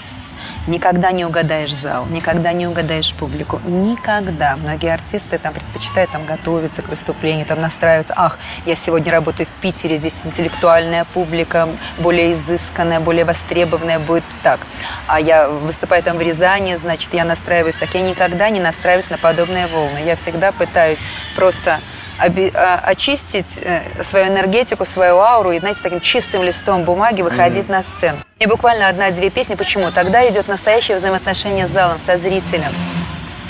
Никогда 0.66 1.10
не 1.10 1.24
угадаешь 1.24 1.74
зал, 1.74 2.06
никогда 2.06 2.52
не 2.52 2.68
угадаешь 2.68 3.12
публику. 3.14 3.60
Никогда. 3.64 4.56
Многие 4.56 4.94
артисты 4.94 5.38
там 5.38 5.54
предпочитают 5.54 6.10
там, 6.12 6.24
готовиться 6.24 6.82
к 6.82 6.88
выступлению, 6.88 7.46
там 7.46 7.60
настраиваться. 7.60 8.14
Ах, 8.16 8.38
я 8.64 8.76
сегодня 8.76 9.10
работаю 9.10 9.46
в 9.46 9.60
Питере, 9.60 9.96
здесь 9.96 10.14
интеллектуальная 10.24 11.04
публика, 11.04 11.68
более 11.98 12.32
изысканная, 12.32 13.00
более 13.00 13.24
востребованная 13.24 13.98
будет 13.98 14.24
так. 14.42 14.60
А 15.08 15.20
я 15.20 15.48
выступаю 15.48 16.02
там 16.04 16.16
в 16.16 16.20
Рязани, 16.20 16.76
значит, 16.76 17.12
я 17.12 17.24
настраиваюсь 17.24 17.76
так. 17.76 17.92
Я 17.94 18.02
никогда 18.02 18.48
не 18.48 18.60
настраиваюсь 18.60 19.10
на 19.10 19.18
подобные 19.18 19.66
волны. 19.66 19.98
Я 20.04 20.14
всегда 20.14 20.52
пытаюсь 20.52 21.00
просто 21.34 21.80
очистить 22.18 23.46
э, 23.56 23.82
свою 24.08 24.26
энергетику, 24.28 24.84
свою 24.84 25.18
ауру 25.18 25.52
и, 25.52 25.58
знаете, 25.58 25.80
таким 25.82 26.00
чистым 26.00 26.42
листом 26.42 26.84
бумаги 26.84 27.22
выходить 27.22 27.68
на 27.68 27.82
сцену. 27.82 28.18
И 28.38 28.46
буквально 28.46 28.88
одна-две 28.88 29.30
песни. 29.30 29.54
Почему? 29.54 29.90
Тогда 29.90 30.28
идет 30.28 30.48
настоящее 30.48 30.96
взаимоотношение 30.98 31.66
с 31.66 31.70
залом, 31.70 31.98
со 31.98 32.16
зрителем. 32.16 32.72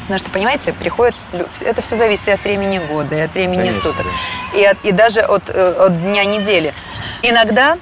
Потому 0.01 0.19
что, 0.19 0.31
понимаете, 0.31 0.73
приходит... 0.73 1.15
Это 1.61 1.81
все 1.81 1.97
зависит 1.97 2.29
и 2.29 2.31
от 2.33 2.43
времени 2.43 2.79
года, 2.79 3.15
и 3.15 3.21
от 3.21 3.33
времени 3.35 3.59
Конечно, 3.59 3.81
суток, 3.81 4.07
и, 4.55 4.65
от- 4.65 4.85
и 4.85 4.93
даже 4.93 5.21
от, 5.21 5.49
э, 5.49 5.75
от 5.79 6.03
дня 6.03 6.25
недели. 6.25 6.75
Иногда 7.23 7.79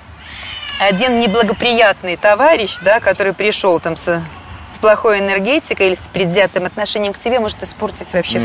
один 0.81 1.19
неблагоприятный 1.19 2.17
товарищ, 2.17 2.79
да, 2.83 3.01
который 3.01 3.33
пришел 3.33 3.81
там 3.81 3.97
с, 3.97 4.05
с 4.05 4.79
плохой 4.81 5.19
энергетикой 5.21 5.89
или 5.89 5.95
с 5.95 6.09
предвзятым 6.09 6.67
отношением 6.67 7.13
к 7.13 7.19
тебе, 7.19 7.41
может 7.41 7.63
испортить 7.63 8.13
вообще 8.13 8.41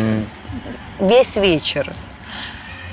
весь 1.00 1.36
вечер. 1.36 1.92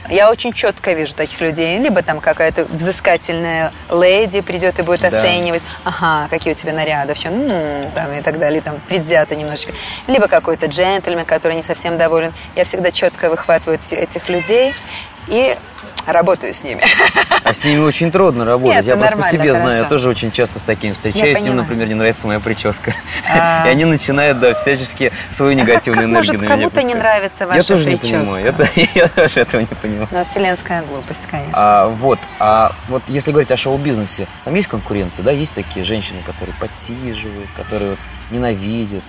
Я 0.09 0.31
очень 0.31 0.53
четко 0.53 0.93
вижу 0.93 1.15
таких 1.15 1.41
людей. 1.41 1.79
Либо 1.79 2.03
там 2.03 2.21
какая-то 2.21 2.65
взыскательная 2.65 3.73
леди 3.91 4.41
придет 4.41 4.79
и 4.79 4.83
будет 4.83 5.01
Да. 5.03 5.09
оценивать, 5.19 5.63
ага, 5.85 6.29
какие 6.29 6.53
у 6.53 6.57
тебя 6.57 6.73
наряды, 6.73 7.15
все, 7.15 7.29
там 7.95 8.13
и 8.13 8.21
так 8.23 8.39
далее, 8.39 8.61
там 8.61 8.81
предвзято 8.89 9.35
немножечко. 9.37 9.73
Либо 10.09 10.29
какой-то 10.29 10.67
джентльмен, 10.67 11.25
который 11.25 11.55
не 11.55 11.63
совсем 11.63 11.99
доволен. 11.99 12.33
Я 12.57 12.65
всегда 12.65 12.91
четко 12.91 13.31
выхватываю 13.31 13.79
эти- 13.79 13.95
этих 13.95 14.29
людей 14.29 14.75
и 15.29 15.57
работаю 16.07 16.53
с 16.55 16.63
ними. 16.63 16.81
А 17.45 17.53
с 17.53 17.65
ними 17.65 17.81
очень 17.81 18.11
трудно 18.11 18.45
работать. 18.45 18.77
Нет, 18.77 18.87
я 18.87 18.95
ну, 18.95 19.01
просто 19.01 19.17
по 19.17 19.23
себе 19.25 19.53
знаю, 19.53 19.73
я 19.73 19.77
хорошо. 19.79 19.89
тоже 19.89 20.09
очень 20.09 20.31
часто 20.31 20.59
с 20.59 20.65
такими 20.65 20.93
встречаюсь. 20.93 21.45
Им, 21.47 21.57
например, 21.57 21.89
не 21.89 21.95
нравится 21.95 22.27
моя 22.27 22.41
прическа. 22.41 22.95
А. 23.29 23.67
И 23.67 23.69
они 23.69 23.85
начинают, 23.85 24.39
да, 24.39 24.55
всячески 24.55 25.13
свою 25.31 25.53
негативную 25.53 26.09
как 26.09 26.17
может 26.17 26.35
энергию 26.35 26.49
на 26.51 26.55
меня 26.55 26.69
кому-то 26.71 26.87
не 26.87 26.95
нравится 26.95 27.41
Я 27.41 27.47
ваша 27.47 27.69
тоже 27.69 27.91
не 27.91 27.97
прическа? 27.97 28.21
понимаю. 28.21 28.47
Это, 28.47 28.69
я 28.95 29.09
тоже 29.09 29.41
этого 29.41 29.61
не 29.61 29.67
понимаю. 29.67 30.09
Но 30.11 30.25
вселенская 30.25 30.83
глупость, 30.83 31.27
конечно. 31.31 31.53
А, 31.55 31.89
вот, 31.89 32.19
а 32.39 32.73
вот 32.89 33.03
если 33.09 33.33
говорить 33.33 33.51
о 33.51 33.57
шоу-бизнесе, 33.57 34.27
там 34.45 34.55
есть 34.55 34.69
конкуренция, 34.69 35.25
да? 35.25 35.33
Есть 35.33 35.55
такие 35.55 35.85
женщины, 35.85 36.19
которые 36.25 36.55
подсиживают, 36.59 37.49
которые 37.57 37.91
вот 37.91 37.99
ненавидят, 38.31 39.05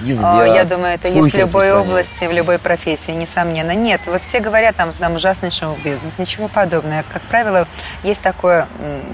язвят. 0.00 0.42
О, 0.42 0.44
Я 0.44 0.64
думаю, 0.64 0.94
это 0.94 1.08
есть 1.08 1.34
в 1.34 1.38
любой 1.38 1.72
области, 1.72 2.24
в 2.24 2.32
любой 2.32 2.58
профессии, 2.58 3.12
несомненно. 3.12 3.72
Нет, 3.74 4.00
вот 4.06 4.22
все 4.22 4.40
говорят, 4.40 4.76
там, 4.76 4.92
там 4.94 5.14
ужасный 5.14 5.50
шоу-бизнес, 5.50 6.18
ничего 6.18 6.48
подобного. 6.48 7.04
Как 7.12 7.22
правило, 7.22 7.66
есть 8.02 8.20
такое 8.20 8.66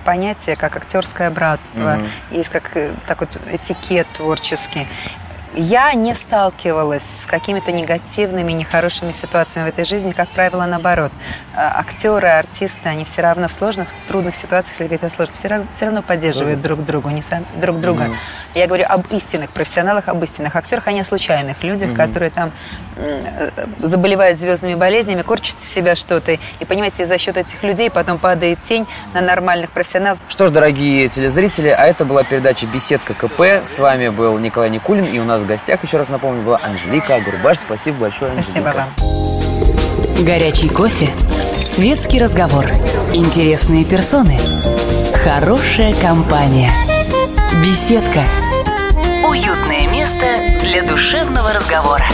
понятие, 0.05 0.57
как 0.57 0.77
актерское 0.77 1.31
братство, 1.31 2.01
есть 2.31 2.49
как 2.49 2.77
э, 2.77 2.93
такой 3.07 3.29
этикет 3.51 4.07
творческий. 4.17 4.87
Я 5.55 5.93
не 5.95 6.15
сталкивалась 6.15 7.03
с 7.23 7.27
какими-то 7.27 7.73
негативными, 7.73 8.53
нехорошими 8.53 9.11
ситуациями 9.11 9.67
в 9.67 9.69
этой 9.69 9.85
жизни, 9.85 10.13
как 10.13 10.29
правило, 10.29 10.65
наоборот. 10.67 11.13
А, 11.55 11.81
актеры, 11.81 12.29
артисты, 12.29 12.89
они 12.89 13.05
все 13.05 13.23
равно 13.23 13.49
в 13.49 13.53
сложных, 13.53 13.89
трудных 14.07 14.37
ситуациях, 14.37 14.81
если 14.81 14.97
говорить 14.97 15.13
о 15.13 15.15
сложных, 15.15 15.37
все 15.37 15.49
равно, 15.49 15.67
все 15.73 15.85
равно 15.87 16.03
поддерживают 16.03 16.63
друг 16.63 16.85
друга, 16.85 17.11
не 17.11 17.23
сам, 17.23 17.45
друг 17.57 17.81
друга. 17.81 18.05
Mm-hmm. 18.05 18.17
Я 18.55 18.67
говорю 18.67 18.85
об 18.89 19.07
истинных 19.13 19.51
профессионалах, 19.51 20.09
об 20.09 20.23
истинных 20.23 20.57
актерах, 20.57 20.87
а 20.87 20.93
не 20.93 21.01
о 21.01 21.05
случайных 21.05 21.63
людях, 21.63 21.91
mm-hmm. 21.91 21.97
которые 21.97 22.31
там 22.31 22.53
заболевают 23.81 24.39
звездными 24.39 24.75
болезнями, 24.75 25.23
корчат 25.23 25.57
из 25.61 25.73
себя 25.73 25.95
что-то. 25.95 26.33
И, 26.33 26.65
понимаете, 26.67 27.07
за 27.07 27.19
счет 27.19 27.37
этих 27.37 27.63
людей 27.63 27.91
потом 27.91 28.19
падает 28.19 28.59
тень 28.65 28.87
на 29.15 29.21
нормальных 29.21 29.71
профессионалов. 29.71 30.19
Что 30.29 30.49
ж, 30.49 30.51
дорогие 30.51 31.09
телезрители, 31.09 31.69
а 31.69 31.87
это 31.87 32.05
была 32.05 32.25
передача 32.25 32.67
«Беседка 32.67 33.15
КП». 33.15 33.65
С 33.65 33.79
вами 33.79 34.09
был 34.09 34.39
Николай 34.39 34.71
Никулин, 34.71 35.05
и 35.05 35.19
у 35.19 35.25
нас 35.25 35.40
в 35.41 35.47
гостях, 35.47 35.83
еще 35.83 35.99
раз 35.99 36.09
напомню, 36.09 36.43
была 36.43 36.61
Анжелика 36.63 37.17
Агурбаш. 37.17 37.59
Спасибо 37.59 37.99
большое, 37.99 38.33
Анжелика. 38.33 38.51
Спасибо 38.51 38.75
вам. 38.77 40.25
Горячий 40.25 40.69
кофе, 40.69 41.09
светский 41.65 42.21
разговор, 42.21 42.67
интересные 43.13 43.85
персоны, 43.85 44.39
хорошая 45.25 45.95
компания, 45.95 46.71
беседка. 47.65 48.25
Уютное 49.27 49.89
место 49.89 50.27
для 50.63 50.83
душевного 50.83 51.53
разговора. 51.53 52.05